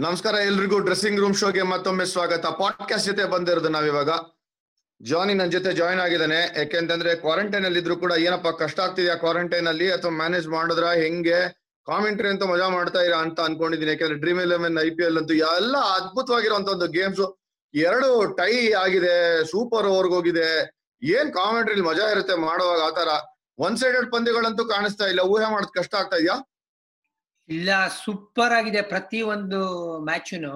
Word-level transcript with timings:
ನಮಸ್ಕಾರ, 0.00 0.34
ಎಲ್ರಿಗೂ 0.34 0.78
dressing 0.78 1.20
room 1.20 1.34
ಶೋಗೆ 1.34 1.62
ಮತ್ತೊಮ್ಮೆ 1.62 2.04
ಸ್ವಾಗತ. 2.04 2.46
ಪಾಡ್ಕಾಸ್ಟ್ 2.46 3.06
ಜೊತೆ 3.06 3.24
ಬಂದಿರೋದು 3.24 3.68
ನಾವಿವಾಗ. 3.68 4.08
ಜಾನಿ 5.02 5.34
ನನ್ನ 5.34 5.50
ಜೊತೆ 5.50 5.72
ಜಾಯಿನ್ 5.72 6.00
ಆಗಿದ್ದಾನೆ. 6.00 6.58
ಯಾಕೆಂತಂದ್ರೆ 6.58 7.14
ಕ್ವಾರಂಟೈನ್ 7.14 7.64
ಅಲ್ಲಿ 7.64 7.80
ಇದ್ರು 7.80 7.96
ಕೂಡ 7.96 8.12
ಏನಪ್ಪ, 8.12 8.62
ಕಷ್ಟ 8.62 8.80
ಆಗ್ತಿದ್ಯಾ 8.80 9.14
ಕ್ವಾರಂಟೈನ್ 9.14 9.66
ಅಲ್ಲಿ? 9.66 9.92
ಅಥವಾ 9.92 10.10
ಮ್ಯಾನೇಜ್ 10.10 10.48
ಮಾಡಿದ್ರ? 10.48 10.84
ಹೆಂಗೆ? 10.84 11.48
ಕಾಮೆಂಟ್ರಿ 11.86 12.28
ಅಂತ 12.28 12.42
ಮಜಾ 12.42 12.68
ಮಾಡ್ತಾ 12.68 13.00
ಇರ 13.00 13.12
ಅಂತ 13.12 13.40
ಅನ್ಕೊಂಡಿದ್ದೀನಿ. 13.40 13.92
ಯಾಕಂದ್ರೆ 13.92 14.14
Dream 14.14 14.40
Eleven 14.40 14.78
I 14.78 14.90
P 14.90 15.04
L 15.04 15.18
ಅಂತೂ 15.18 15.34
ಎಲ್ಲ 15.34 15.76
ಅದ್ಭುತವಾಗಿರುವಂತ 15.76 16.68
ಒಂದು 16.68 16.88
ಗೇಮ್ಸ್ 16.88 17.38
ಎರಡು 17.74 18.36
ಟೈ 18.36 18.72
ಆಗಿದೆ. 18.72 19.44
ಸೂಪರ್ 19.44 19.86
ಓವರ್ಗ್ 19.86 20.12
ಹೋಗಿದೆ. 20.12 20.70
ಏನ್ 21.02 21.32
ಕಾಮೆಂಟ್ರಿ 21.32 21.80
ಮಜಾ 21.80 22.10
ಇರುತ್ತೆ? 22.10 22.34
ಮಾಡುವಾಗ 22.34 22.80
ಆತರ 22.80 23.08
ಒನ್ 23.58 23.76
ಸೈಡೆಡ್ 23.76 24.12
ಪಂದ್ಯಗಳಂತೂ 24.12 24.64
ಕಾಣಿಸ್ತಾ 24.64 25.04
ಇಲ್ಲ. 25.04 25.20
ಊಹೆ 25.20 25.52
ಮಾಡೋದ್ 25.52 25.78
ಕಷ್ಟ 25.78 25.94
ಆಗ್ತಾ 25.94 26.16
ಇದೆಯಾ? 26.16 26.49
ಇಲ್ಲ 27.56 27.70
ಸೂಪರ್ 28.02 28.54
ಆಗಿದೆ 28.58 28.82
ಪ್ರತಿ 28.92 29.20
ಒಂದು 29.34 29.60
ಮ್ಯಾಚುನು 30.08 30.54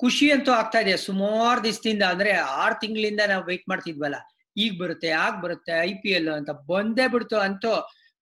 ಖುಷಿ 0.00 0.26
ಅಂತೂ 0.34 0.50
ಆಗ್ತಾ 0.60 0.78
ಇದೆ. 0.84 0.94
ಸುಮಾರು 1.08 1.58
ದಿವಸದಿಂದ, 1.66 2.04
ಅಂದ್ರೆ 2.12 2.32
ಆರು 2.62 2.76
ತಿಂಗಳಿಂದ 2.82 3.22
ನಾವು 3.32 3.42
ವೆಯ್ಟ್ 3.50 3.68
ಮಾಡ್ತಿದ್ವಲ್ಲ, 3.72 4.18
ಈಗ 4.56 4.72
ಬರುತ್ತೆ, 4.82 5.10
ಆಗ 5.24 5.32
ಬರುತ್ತೆ 5.44 5.72
ಐ 5.88 5.92
ಪಿ 6.02 6.10
ಎಲ್ 6.18 6.30
ಅಂತ 6.38 6.52
ಬಂದೇ 6.70 7.06
ಬಿಡ್ತು 7.14 7.36
ಅಂತೂ. 7.46 7.74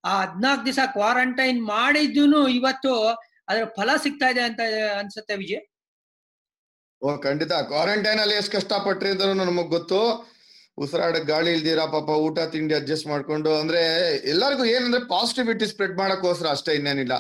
ಆ 0.04 0.12
ಹದ್ನಾಲ್ಕು 0.24 0.62
ದಿವಸ 0.68 0.82
ಕ್ವಾರಂಟೈನ್ 0.96 1.60
ಮಾಡಿದ್ದು 1.74 2.42
ಇವತ್ತು 2.58 2.92
ಅದ್ರ 3.50 3.62
ಫಲ 3.77 3.91
ಸಿಗ್ತಾ 4.05 4.28
ಇದೆ 4.34 4.42
ಅಂತ 4.48 4.60
ಅನ್ಸುತ್ತೆ 5.00 5.34
ವಿಜಯ್? 5.42 5.64
ಓ, 7.02 7.08
ಖಂಡಿತ. 7.27 7.52
ಕ್ವಾರಂಟೈನ್ 7.72 8.20
ಅಲ್ಲಿ 8.24 8.36
ಎಷ್ಟು 8.41 8.52
ಕಷ್ಟಪಟ್ರಿ 8.56 9.10
ಅಂತ 9.14 9.22
ನಮಗ್ 9.42 9.70
ಗೊತ್ತು. 9.77 10.00
ಉಸಿರಾಡಕ್ 10.78 11.27
ಗಾಳಿ 11.32 11.50
ಇಲ್ದಿರಾ 11.56 11.84
ಪಾಪ 11.94 12.10
ಊಟ, 12.27 12.38
ತಿಂಡಿ 12.52 12.74
ಅಡ್ಜಸ್ಟ್ 12.78 13.08
ಮಾಡ್ಕೊಂಡು, 13.10 13.50
ಅಂದ್ರೆ 13.62 13.82
ಎಲ್ಲರಿಗೂ 14.32 14.64
ಏನಂದ್ರೆ 14.74 15.02
ಪಾಸಿಟಿವಿಟಿ 15.14 15.66
ಸ್ಪ್ರೆಡ್ 15.72 15.97
ಮಾಡಕ್ಕೋಸ್ಕರ 16.02 16.48
ಅಷ್ಟೇ 16.56 16.72
ಇನ್ನೇನಿಲ್ಲ. 16.78 17.16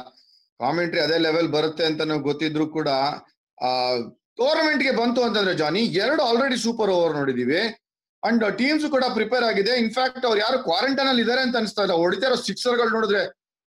ಕಾಮೆಂಟ್ರಿ 0.60 1.00
ಅದೇ 1.00 1.18
ಲೆವೆಲ್ 1.18 1.48
ಬರುತ್ತೆ 1.48 1.84
ಅಂತ 1.84 2.02
ನಾವು 2.02 2.20
ಗೊತ್ತಿದ್ರು 2.20 2.66
ಕೂಡ, 2.66 2.88
ಆ 3.58 3.70
ಟೂರ್ನಮೆಂಟ್ಗೆ 4.38 4.92
ಬಂತು 4.96 5.22
ಅಂತಂದ್ರೆ 5.22 5.54
ಜಾನಿ, 5.54 5.80
ಎರಡು 5.80 6.22
ಆಲ್ರೆಡಿ 6.22 6.56
ಸೂಪರ್ 6.56 6.90
ಓವರ್ 6.90 7.14
ನೋಡಿದೀವಿ. 7.14 7.60
ಅಂಡ್ 8.22 8.44
ಟೀಮ್ಸ್ 8.58 8.86
ಕೂಡ 8.90 9.04
ಪ್ರಿಪೇರ್ 9.14 9.44
ಆಗಿದೆ. 9.44 9.72
ಇನ್ಫ್ಯಾಕ್ಟ್ 9.76 10.26
ಅವ್ರು 10.26 10.40
ಯಾರು 10.40 10.58
ಕ್ವಾರಂಟೈನ್ 10.58 11.08
ಅಲ್ಲಿ 11.08 11.22
ಇದಾರೆ 11.22 11.40
ಅಂತ 11.40 11.56
ಅನಿಸ್ತಾ 11.56 11.82
ಇಲ್ಲ. 11.82 11.92
ಹೊಡಿತಾ 11.92 12.26
ಇರೋ 12.26 12.36
ಸಿಕ್ಸರ್ಗಳು 12.36 12.88
ನೋಡಿದ್ರೆ 12.88 13.22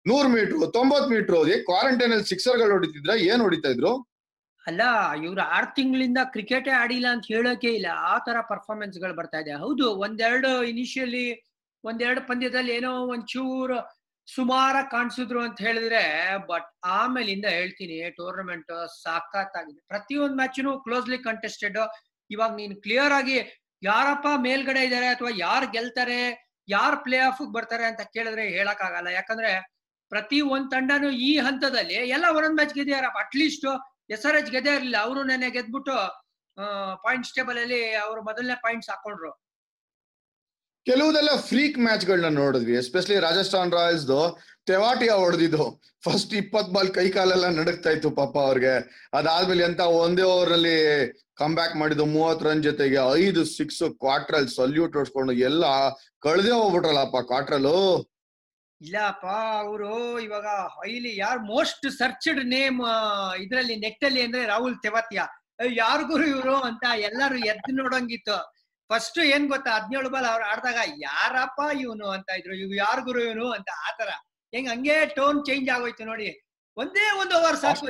ನೂರ್ 0.06 0.28
ಮೀಟರ್ 0.28 0.72
ತೊಂಬತ್ 0.72 1.08
ಮೀಟರ್ 1.10 1.36
ಕ್ವಾರಂಟೈನ್ 1.64 2.12
ಅಲ್ಲಿ 2.12 2.26
ಸಿಕ್ಸರ್ಗಳು 2.28 2.72
ಹೊಡಿತಿದ್ರ? 2.72 3.14
ಏನ್ 3.22 3.42
ಹೊಡಿತಾ 3.42 3.68
ಇದ್ರು? 3.68 3.92
ಅಲ್ಲ, 4.66 4.82
ಇವ್ರು 5.24 5.42
ಆರ್ 5.56 5.74
ತಿಂಗಳಿಂದ 5.76 6.18
ಕ್ರಿಕೆಟೇ 6.24 6.70
ಆಡಿಲ್ಲ 6.70 7.06
ಅಂತ 7.10 7.24
ಹೇಳೋಕೆ 7.28 7.70
ಇಲ್ಲ. 7.74 7.86
ಆ 7.92 8.18
ತರ 8.18 8.36
ಪರ್ಫಾರ್ಮೆನ್ಸ್ಗಳು 8.48 9.14
ಬರ್ತಾ 9.14 9.38
ಇದೆ. 9.38 9.52
ಹೌದು, 9.52 9.86
ಒಂದೆರಡು 9.90 10.50
ಇನಿಷಿಯಲಿ 10.64 11.26
ಒಂದೆರಡು 11.84 12.20
ಪಂದ್ಯದಲ್ಲಿ 12.28 12.72
ಏನೋ 12.72 12.92
ಒಂಚೂರು 13.14 13.78
ಸುಮಾರ 14.28 14.76
ಕಾಣಿಸಿದ್ರು 14.90 15.40
ಅಂತ 15.46 15.58
ಹೇಳಿದ್ರೆ 15.60 16.02
ಬಟ್ 16.50 16.68
ಆಮೇಲಿಂದ 16.98 17.46
ಹೇಳ್ತೀನಿ 17.56 17.96
ಟೂರ್ನಮೆಂಟ್ 18.10 18.72
ಸಾಕತ್ತಾಗಿದೆ 19.04 19.80
ಪ್ರತಿಯೊಂದು 19.88 20.36
ಮ್ಯಾಚ್ನು 20.36 20.72
ಕ್ಲೋಸ್ಲಿ 20.84 21.18
ಕಂಟೆಸ್ಟೆಡ್ 21.18 21.78
ಇವಾಗ 22.30 22.52
ನೀನು 22.60 22.74
ಕ್ಲಿಯರ್ 22.84 23.14
ಆಗಿ 23.18 23.36
ಯಾರಪ್ಪ 23.82 24.28
ಮೇಲ್ಗಡೆ 24.46 24.82
ಇದ್ದಾರೆ 24.86 25.06
ಅಥವಾ 25.06 25.30
ಯಾರು 25.46 25.66
ಗೆಲ್ತಾರೆ, 25.72 26.18
ಯಾರು 26.68 26.96
ಪ್ಲೇ 27.04 27.18
ಆಫ್ 27.28 27.42
ಬರ್ತಾರೆ 27.56 27.84
ಅಂತ 27.84 28.02
ಕೇಳಿದ್ರೆ 28.16 28.44
ಹೇಳಕ್ 28.56 28.82
ಆಗಲ್ಲ 28.88 29.08
ಯಾಕಂದ್ರೆ 29.18 29.50
ಪ್ರತಿ 30.12 30.38
ಒಂದ್ 30.54 30.68
ತಂಡನು 30.70 31.08
ಈ 31.28 31.30
ಹಂತದಲ್ಲಿ 31.46 31.98
ಎಲ್ಲ 32.16 32.26
ಒಂದೊಂದ್ 32.36 32.58
match 32.60 32.74
ಗೆದ್ದಿಯಾರಪ್ಪ 32.78 33.20
at least 33.26 33.66
S 34.14 34.26
R 34.28 34.36
H 34.40 34.50
ಗೆದ್ದೇ 34.54 34.72
ಇರಲಿಲ್ಲ. 34.76 34.98
ಅವರು 35.06 35.20
ನೆನೆ 35.30 35.48
ಗೆದ್ಬಿಟ್ಟು 35.56 35.94
ಪಾಯಿಂಟ್ಸ್ 37.04 37.32
ಟೇಬಲ್ 37.36 37.58
ಅಲ್ಲಿ 37.64 37.80
ಅವರು 38.04 38.20
ಮೊದಲನೇ 38.28 38.56
ಪಾಯಿಂಟ್ಸ್ 38.64 38.90
ಹಾಕೊಂಡ್ರು. 38.92 39.30
ಕೆಲವುದೆಲ್ಲ 40.86 41.32
ಫ್ರೀಕ್ 41.48 41.76
ಮ್ಯಾಚ್ 41.86 42.04
ಗಳನ್ನ 42.10 42.30
ನೋಡಿದ್ವಿ 42.42 42.74
ಎಸ್ಪೆಷಲಿ 42.82 43.16
ರಾಜಸ್ಥಾನ್ 43.26 43.74
ರಾಯಲ್ಸ್ 43.78 44.06
ತೆವಾಟಿಯ 44.70 45.12
ಹೊಡೆದಿದ್ದು. 45.22 45.64
ಫಸ್ಟ್ 46.04 46.32
ಇಪ್ಪತ್ 46.40 46.70
ಬಾಲ್ 46.74 46.90
ಕೈ 46.96 47.04
ಕಾಲೆಲ್ಲ 47.16 47.46
ನಡಕ್ತಾ 47.58 47.90
ಇತ್ತು 47.96 48.10
ಪಾಪ 48.18 48.34
ಅವ್ರಿಗೆ. 48.48 48.74
ಅದಾದ್ಮೇಲೆ 49.18 49.62
ಎಂತ 49.68 49.82
ಒಂದೇ 50.02 50.24
ಓವರ್ 50.34 50.52
ಅಲ್ಲಿ 50.56 50.76
ಕಮ್ 51.40 51.54
ಬ್ಯಾಕ್ 51.58 51.74
ಮಾಡಿದ್ದು 51.80 52.04
ಮೂವತ್ 52.14 52.44
ರನ್ 52.46 52.62
ಜೊತೆಗೆ 52.68 52.98
ಐದು 53.22 53.42
ಸಿಕ್ಸ್ 53.58 53.82
ಕ್ವಾರ್ಟರ್ 54.02 54.36
ಅಲ್ಲಿ 54.38 54.52
ಸಲ್ಯೂಟ್ 54.60 54.96
ಹೊಡ್ಸ್ಕೊಂಡು 54.98 55.34
ಎಲ್ಲ 55.48 55.64
ಕಳ್ದೇ 56.26 56.52
ಹೋಗ್ಬಿಟ್ರಲ್ಲಪ್ಪ 56.60 57.20
ಕ್ವಾರ್ಟ್ರಲ್ಲು 57.30 57.78
ಇಲ್ಲಪ್ಪ, 58.80 59.26
ಅವರು 59.64 59.92
ಇವಾಗ 60.26 60.48
ಹೈಲಿ 60.76 61.12
ಯಾರ್ 61.24 61.40
ಮೋಸ್ಟ್ 61.54 61.86
ಸರ್ಚ್ಡ್ 61.98 62.42
ನೇಮ್ 62.54 62.80
ಇದ್ರಲ್ಲಿ 63.44 63.76
ನೆಟ್ 63.84 64.04
ಅಲ್ಲಿ 64.08 64.22
ಅಂದ್ರೆ 64.26 64.42
ರಾಹುಲ್ 64.52 64.76
ತೆವಾತಿಯಾ 64.86 65.24
ಯಾರಿಗೂ 65.82 66.16
ಇವರು 66.32 66.56
ಅಂತ 66.68 66.84
ಎಲ್ಲರೂ 67.08 67.38
ಎದ್ದು 67.52 67.72
ನೋಡಂಗಿತ್ತು. 67.82 68.38
ಫಸ್ಟ್ 68.92 69.18
ಏನ್ 69.34 69.46
ಗೊತ್ತಾ? 69.48 69.70
ಹದಿನೇಳು 69.78 70.10
ಬಾಲ್ 70.10 70.26
ಅವ್ರು 70.26 70.44
ಆಡ್ದಾಗ 70.44 70.78
ಯಾರಪ್ಪ 70.98 71.60
ಇವನು? 71.80 72.08
ಅಂತ 72.08 72.28
ಇದ್ರು. 72.38 72.54
ಇವ್ 72.54 72.72
ಯಾರ್ 72.76 73.02
ಗುರು 73.02 73.20
ಇವನು? 73.24 73.46
ಅಂತ 73.52 73.70
ಆತರ 73.88 74.10
ಹೆಂಗ್ 74.52 74.68
ಹಂಗೆ 74.68 74.96
ಟೋನ್ 75.16 75.38
ಚೇಂಜ್ 75.44 75.68
ಆಗೋಯ್ತು 75.70 76.04
ನೋಡಿ. 76.04 76.28
ಒಂದೇ 76.76 77.06
ಒಂದು 77.22 77.34
ಓವರ್ 77.40 77.56
ಸಾಕು 77.56 77.86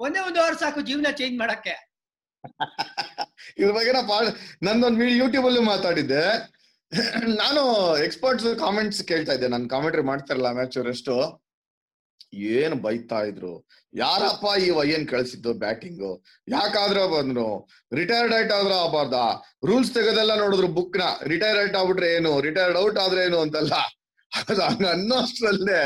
ಒಂದೇ 0.00 0.20
ಒಂದು 0.20 0.38
ಓವರ್ 0.40 0.58
ಸಾಕು 0.58 0.80
ಜೀವನ 0.80 1.10
ಚೇಂಜ್ 1.12 1.38
ಮಾಡಕ್ಕೆ. 1.38 1.74
ಇದ್ರ 3.58 3.72
ಬಗ್ಗೆ 3.72 3.92
ನಂದೊಂದು 3.92 4.32
ನಂದೊಂದ್ 4.62 4.98
ವಿಡಿಯೋ 4.98 5.16
ಯೂಟ್ಯೂಬ್ 5.18 5.46
ಅಲ್ಲಿ 5.46 5.60
ಮಾತಾಡಿದ್ದೆ. 5.60 6.22
ನಾನು 7.42 7.62
ಎಕ್ಸ್ಪರ್ಟ್ಸ್ 8.04 8.46
ಕಾಮೆಂಟ್ಸ್ 8.58 9.00
ಕೇಳ್ತಾ 9.04 9.32
ಇದ್ದೆ. 9.32 9.48
ನಾನು 9.48 9.68
ಕಾಮೆಂಟ್ರಿ 9.68 10.02
ಮಾಡ್ತಾರಲ್ಲ 10.02 10.48
ಮ್ಯಾಚ್ 10.52 10.78
ರೆಸ್ಟ್ 10.86 11.10
ಏನ್ 12.58 12.74
ಬೈತಾ 12.84 13.18
ಇದ್ರು? 13.30 13.52
ಯಾರಪ್ಪ 13.94 14.44
ಈ 14.64 14.68
ಏನ್ 14.94 15.06
ಕಳ್ಸಿದ್ದು 15.08 15.50
ಬ್ಯಾಟಿಂಗು? 15.62 16.12
ಯಾಕಾದ್ರೂ 16.48 17.04
ಬಂದ್ರು? 17.16 17.48
ರಿಟೈರ್ಡ್ 18.00 18.34
ಔಟ್ 18.38 18.52
ಆದ್ರೂ 18.58 18.74
ಆಗಬಾರ್ದ? 18.82 19.18
ರೂಲ್ಸ್ 19.70 19.92
ತೆಗೆದೆಲ್ಲ 19.98 20.34
ನೋಡಿದ್ರು 20.42 20.70
ಬುಕ್ನ. 20.78 21.02
ರಿಟೈರ್ಡ್ 21.32 21.60
ಔಟ್ 21.64 21.76
ಆಗ್ಬಿಟ್ರೆ 21.80 22.10
ಏನು? 22.18 22.32
ರಿಟೈರ್ಡ್ 22.48 22.78
ಔಟ್ 22.84 23.00
ಆದ್ರೆ 23.04 23.22
ಏನು 23.28 23.40
ಅಂತಲ್ಲ? 23.46 23.74
ಹಂಗ 24.32 24.86
ಅನ್ನೋಷ್ಟ್ರಲ್ಲೇ 24.96 25.82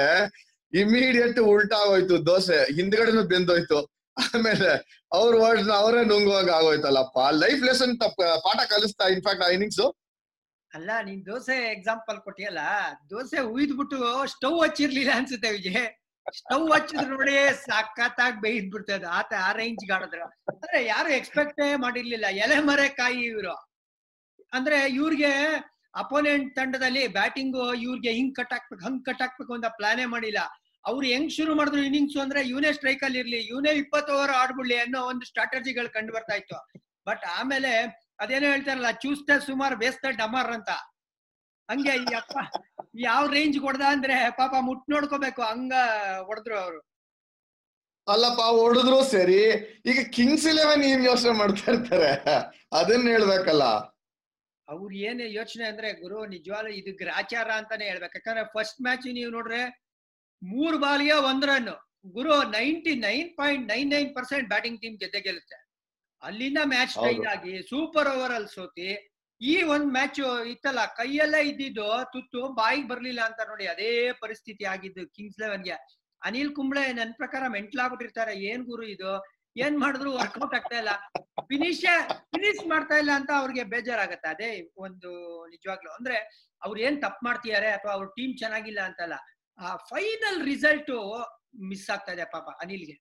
ಇಮಿಡಿಯೇಟ್ 0.73 1.39
ಉಲ್ಟಾ 1.51 1.77
ಆಗೋಯ್ತು 1.85 2.17
ದೋಸೆ. 2.27 2.59
ಹಿಂದ್ಗಡೆನು 2.77 3.23
ಬೆಂದೋಯ್ತು. 3.33 3.79
ಆಮೇಲೆ 4.17 4.71
ಅವ್ರ 5.13 5.33
ವರ್ಡ್ಸ್ 5.43 5.71
ಅವರೇ 5.79 6.01
ನುಂಗುವಾಗ 6.11 6.51
ಆಗೋಯ್ತಲ್ಲಪ್ಪ. 6.59 7.19
ಲೈಫ್ 7.43 7.63
ಲೆಸನ್ 7.69 7.95
ಪಾಠ 8.47 8.59
ಕಲಿಸ್ತಾ 8.73 9.07
ಇನ್ಫ್ಯಾಕ್ಟ್ 9.15 9.45
ಆ 9.47 9.51
ಇನ್ನಿಂಗ್ಸ್ 9.57 9.85
ಅಲ್ಲ, 10.73 10.91
ನೀನ್ 11.05 11.21
ದೋಸೆ 11.27 11.57
ಎಕ್ಸಾಂಪಲ್ 11.75 12.17
ಕೊಟ್ಟಿಯಲ್ಲ? 12.25 12.63
ದೋಸೆ 13.11 13.39
ಉಯ್ದ್ಬಿಟ್ಟು 13.53 13.99
ಸ್ಟವ್ 14.33 14.57
ಹಚ್ಚಿರ್ಲಿಲ್ಲ 14.65 15.13
ಅನ್ಸುತ್ತೆ 15.19 15.51
ವಿಜಯ್ 15.57 15.85
ಸ್ಟವ್ 16.35 16.73
ಹಚ್ಚಿದ್ರು 16.73 17.17
ನೋಡಿ 17.17 17.35
ಸಖತ್ತಾಗಿ 17.55 18.41
ಬೇಯಿದ್ 18.41 18.73
ಬಿಡ್ತದ 18.73 19.05
ಆತ 19.11 19.33
ಆ 19.43 19.53
ರೇಂಜ್ 19.53 19.91
ಆಡಿದ್ರು. 19.91 20.25
ಅಂದ್ರೆ 20.25 20.85
ಯಾರು 20.85 21.09
ಎಕ್ಸ್ಪೆಕ್ಟ್ 21.09 21.79
ಮಾಡಿರ್ಲಿಲ್ಲ. 21.79 22.27
ಎಲೆ 22.27 22.61
ಮರೆ 22.61 22.89
ಕಾಯಿ 22.89 23.21
ಇವ್ರು. 23.21 23.55
ಅಂದ್ರೆ 24.53 24.93
ಇವ್ರಿಗೆ 24.93 25.33
ಅಪೋನೆಂಟ್ 25.95 26.57
ತಂಡದಲ್ಲಿ 26.57 27.09
ಬ್ಯಾಟಿಂಗ್ 27.09 27.77
ಇವ್ರಿಗೆ 27.77 28.13
ಹಿಂಗ್ 28.13 28.37
ಕಟ್ 28.37 28.53
ಹಾಕ್ಬೇಕು, 28.53 28.85
ಹಂಗ್ 28.85 29.05
ಕಟ್ 29.05 29.23
ಹಾಕ್ಬೇಕು 29.23 29.55
ಅಂತ 29.55 29.65
ಪ್ಲಾನೇ 29.67 30.05
ಮಾಡಿಲ್ಲ. 30.05 30.39
ಅವ್ರು 30.87 31.07
ಹೆಂಗ್ 31.07 31.33
ಶುರು 31.33 31.55
ಮಾಡಿದ್ರು 31.55 31.83
ಇನ್ನಿಂಗ್ಸ್ 31.83 32.17
ಅಂದ್ರೆ 32.17 32.49
ಇವನೇ 32.49 32.73
ಸ್ಟ್ರೈಕ್ 32.73 33.05
ಅಲ್ಲಿ 33.05 33.19
ಇರ್ಲಿ, 33.19 33.37
ಇವನೇ 33.37 33.71
ಇಪ್ಪತ್ತು 33.71 34.15
ಓವರ್ 34.15 34.31
ಆಡ್ಬಿಡ್ಲಿ 34.31 34.77
ಅನ್ನೋ 34.77 35.03
ಒಂದು 35.03 35.27
ಸ್ಟ್ರಾಟಜಿಗಳು 35.27 35.93
ಕಂಡು 35.93 36.13
ಬರ್ತಾ 36.13 36.35
ಇತ್ತು. 36.35 36.73
ಬಟ್ 37.07 37.25
ಆಮೇಲೆ 37.39 38.03
ಅದೇನೋ 38.21 38.47
ಹೇಳ್ತಾರಲ್ಲ, 38.47 38.91
ಚೂಸ್ತ 38.91 39.31
ಸುಮಾರು, 39.47 39.77
ಬೇಸ್ತ 39.77 40.05
ಡಮರ್ 40.11 40.53
ಅಂತ. 40.53 40.69
ಹಂಗೆ 41.71 41.95
ಈ 41.97 42.15
ಅಪ್ಪ 42.15 42.37
ಯಾವ 42.95 43.27
ರೇಂಜ್ 43.27 43.61
ಕೊಡ್ದ 43.61 43.81
ಅಂದ್ರೆ 43.89 44.31
ಪಾಪ 44.31 44.55
ಮುಟ್ 44.61 44.91
ನೋಡ್ಕೋಬೇಕು. 44.91 45.43
ಹಂಗ 45.43 45.73
ಹೊಡೆದ್ರು 46.25 46.59
ಅವರು. 46.59 46.81
ಅಲ್ಲಪ್ಪ 48.09 48.41
ಹೊಡೆದ್ರು 48.41 49.05
ಸರಿ. 49.05 49.41
ಈಗ 49.87 50.01
ಕಿಂಗ್ಸ್ 50.13 50.47
ಇಲೆವೆನ್ 50.47 50.85
ಏನ್ 50.85 51.05
ಯೋಚನೆ 51.05 51.31
ಮಾಡ್ತಾ 51.31 51.73
ಇರ್ತಾರೆ? 51.73 52.11
ಅದನ್ನ 52.73 53.09
ಹೇಳ್ಬೇಕಲ್ಲ. 53.09 53.65
ಅವ್ರ 54.69 54.93
ಏನ್ 54.95 55.21
ಯೋಚನೆ 55.21 55.65
ಅಂದ್ರೆ 55.65 55.93
ಗುರು 55.93 56.27
ನಿಜವಾಗ್ಲೂ 56.27 56.71
ಇದು 56.71 56.93
ಗ್ರಾಚಾರ 56.97 57.51
ಅಂತಾನೆ 57.51 57.85
ಹೇಳ್ಬೇಕು. 57.85 58.15
ಯಾಕಂದ್ರೆ 58.15 58.45
ಫಸ್ಟ್ 58.55 58.81
ಮ್ಯಾಚ್ 58.83 59.07
ನೀವು 59.07 59.31
ನೋಡ್ರೆ 59.31 59.61
ಮೂರ್ 60.43 60.79
ಬಾಲಿಯ 60.79 61.13
ಒಂದ್ 61.13 61.45
ರನ್ 61.45 61.69
ಗುರು 62.07 62.43
ninety 62.51 62.95
nine 62.95 63.37
point 63.37 63.69
nine 63.69 63.91
nine 63.91 64.15
percent 64.15 64.49
batting 64.49 64.81
team 64.81 64.97
ಗೆದ್ದೆ 64.99 65.21
ಗೆಲ್ಲುತ್ತೆ. 65.21 65.59
ಅಲ್ಲಿಂದ 66.23 66.59
ಮ್ಯಾಚ್ 66.65 66.99
ಆಗಿ 67.35 67.63
ಸೂಪರ್ 67.63 68.09
ಓವರ್ 68.09 68.33
ಅಲ್ಲಿ 68.33 68.55
ಸೋತಿ 68.55 68.89
ಈ 69.41 69.55
ಒಂದ್ 69.63 69.89
ಮ್ಯಾಚ್ 69.93 70.21
ಇತ್ತಲ್ಲ, 70.53 70.81
ಕೈಯಲ್ಲೇ 70.99 71.41
ಇದ್ದಿದ್ದು 71.49 71.89
ತುತ್ತು, 72.13 72.41
ಬಾಯಿಗೆ 72.61 72.89
ಬರ್ಲಿಲ್ಲ 72.89 73.21
ಅಂತ 73.29 73.41
ನೋಡಿ 73.49 73.67
ಅದೇ 73.67 73.91
ಪರಿಸ್ಥಿತಿ 74.23 74.65
ಆಗಿದ್ದು 74.65 75.03
ಕಿಂಗ್ಸ್ 75.17 75.41
ಲೆವೆನ್ಗೆ 75.41 75.77
ಅನಿಲ್ 76.23 76.53
ಕುಂಬ್ಳೆ 76.55 76.93
ನನ್ 76.93 77.13
ಪ್ರಕಾರ 77.15 77.43
ಮೆಂಟ್ಲಾಗ್ಬಿಟ್ಟಿರ್ತಾರೆ 77.57 78.33
ಏನ್ 78.51 78.63
ಗುರು 78.65 78.85
ಇದು? 78.95 79.13
ಏನ್ 79.57 79.77
ಮಾಡಿದ್ರು 79.79 80.11
ವರ್ಕೌಟ್ 80.13 80.55
ಆಗ್ತಾ 80.55 80.77
ಇಲ್ಲ. 80.79 80.93
ಫಿನಿಶ್ 81.51 81.83
ಫಿನಿಶ್ 82.33 82.63
ಮಾಡ್ತಾ 82.67 82.97
ಇಲ್ಲ 83.03 83.13
ಅಂತ 83.19 83.31
ಅವ್ರಿಗೆ 83.41 83.65
ಬೇಜಾರಾಗತ್ತೆ. 83.75 84.29
ಅದೇ 84.35 84.51
ಒಂದು 84.77 85.11
ನಿಜವಾಗ್ಲು. 85.55 85.91
ಅಂದ್ರೆ 85.99 86.17
ಅವ್ರು 86.63 86.81
ಏನ್ 86.81 86.97
ತಪ್ಪು 87.03 87.23
ಮಾಡ್ತಿದ್ದಾರೆ 87.27 87.69
ಅಥವಾ 87.71 87.93
ಅವ್ರ 87.93 88.07
ಟೀಮ್ 88.17 88.35
ಚೆನ್ನಾಗಿಲ್ಲ 88.39 88.81
ಅಂತಲ್ಲ, 88.81 89.17
ಆ 89.59 89.77
ಫೈನಲ್ 89.91 90.41
ರಿಸಲ್ಟ್ 90.51 90.93
ಮಿಸ್ 91.71 91.91
ಆಗ್ತಾ 91.91 92.13
ಇದೆ 92.13 92.25
ಪಾಪ 92.33 92.49
ಅನಿಲ್ಗೆ. 92.65 92.97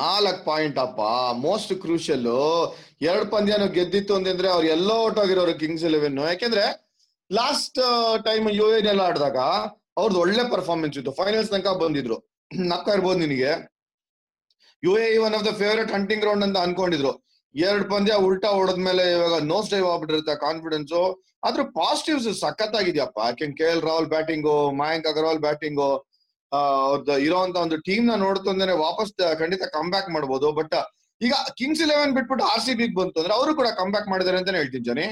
ನಾಲ್ಕ್ 0.00 0.40
ಪಾಯಿಂಟ್ 0.50 0.78
ಅಪ್ಪ. 0.84 1.00
ಮೋಸ್ಟ್ 1.46 1.72
ಕ್ರೂಷಿಯಲ್ 1.82 2.28
ಎರಡ್ 3.08 3.28
ಪಂದ್ಯನು 3.34 3.66
ಗೆದ್ದಿತ್ತು 3.76 4.12
ಅಂತಂದ್ರೆ 4.18 4.48
ಅವ್ರು 4.54 4.66
ಎಲ್ಲೋ 4.76 4.94
ಔಟ್ 5.06 5.20
ಆಗಿರೋರು 5.24 5.54
ಕಿಂಗ್ಸ್ 5.62 5.84
ಇಲೆವೆನ್ 5.90 6.18
ಯಾಕೆಂದ್ರೆ 6.30 6.64
ಲಾಸ್ಟ್ 7.30 7.80
ಟೈಮ್ 8.28 8.46
ಯು 8.60 8.66
ಎನ್ 8.76 8.88
ಎಲ್ಲ 8.92 9.02
ಆಡಿದಾಗ 9.08 9.38
ಅವ್ರದ್ದು 9.98 10.20
ಒಳ್ಳೆ 10.24 10.44
ಪರ್ಫಾರ್ಮೆನ್ಸ್ 10.54 10.96
ಇತ್ತು. 10.98 11.12
ಫೈನಲ್ಸ್ 11.20 11.50
ತನಕ 11.54 11.72
ಬಂದಿದ್ರು. 11.82 12.16
ನಕ್ಕ 12.70 12.88
ಇರ್ಬೋದು 12.96 13.18
ನಿನಗೆ. 13.24 13.50
You 14.82 14.92
are 14.98 15.08
one 15.26 15.34
of 15.38 15.44
the 15.48 15.52
favourite 15.62 15.92
hunting 15.96 16.22
ground 16.24 16.44
ಅಂತ 16.46 16.58
ಅನ್ಕೊಂಡಿದ್ರು. 16.66 17.12
ಎರಡ್ 17.54 17.86
ಪಂದ್ಯ 17.90 18.12
ಉಲ್ಟಾ 18.26 18.50
ಹೊಡೆದ್ಮೇಲೆ 18.58 19.04
ಇವಾಗ 19.16 19.36
ನೋ 19.52 19.58
ಸ್ಟೈವ್ 19.66 19.86
ಆಗ್ಬಿಟ್ಟಿರುತ್ತೆ 19.92 20.34
ಕಾನ್ಫಿಡೆನ್ಸ್ 20.46 20.94
ಆದ್ರೂ 21.48 21.62
ಪಾಸಿಟಿವ್ಸ್ 21.80 22.28
ಸಖತ್ತಾಗಿದ್ಯಪ್ಪ. 22.40 23.18
ಯಾಕೆ 23.28 23.46
K 23.60 23.66
L 23.74 23.82
Rahul 23.88 24.08
batting 24.14 24.54
Mayank 24.82 25.08
Agarwal 25.12 25.40
batting 25.46 25.88
ಅವ್ರದ್ದು 26.52 27.14
ಇರೋಂತ 27.26 27.56
ಒಂದು 27.64 27.76
ಟೀಮ್ನ 27.86 28.14
ನೋಡ್ತಂದ್ರೆ 28.24 28.72
ವಾಪಸ್ 28.86 29.12
ಖಂಡಿತ 29.42 29.66
ಕಮ್ 29.76 29.90
ಬ್ಯಾಕ್ 29.94 30.10
ಮಾಡ್ಬೋದು 30.16 30.48
ಬಟ್ 30.58 30.74
ಈಗ 31.20 31.34
ಕಿಂಗ್ಸ್ 31.58 31.82
ಇಲೆವೆನ್ 31.86 32.12
ಬಿಟ್ಬಿಟ್ಟು 32.16 32.44
ಆರ್ 32.52 32.62
ಸಿ 32.64 32.72
ಬಿಗ್ 32.80 32.96
ಬಂತು 33.00 33.18
ಅಂದ್ರೆ 33.20 33.34
ಅವರು 33.38 33.52
ಕೂಡ 33.60 33.68
ಕಮ್ 33.80 33.90
ಬ್ಯಾಕ್ 33.94 34.08
ಮಾಡಿದಾರೆ 34.12 34.38
ಅಂತಾನೆ 34.40 34.58
ಹೇಳ್ತೀನಿ 34.62 34.86
ಜನಿ. 34.90 35.06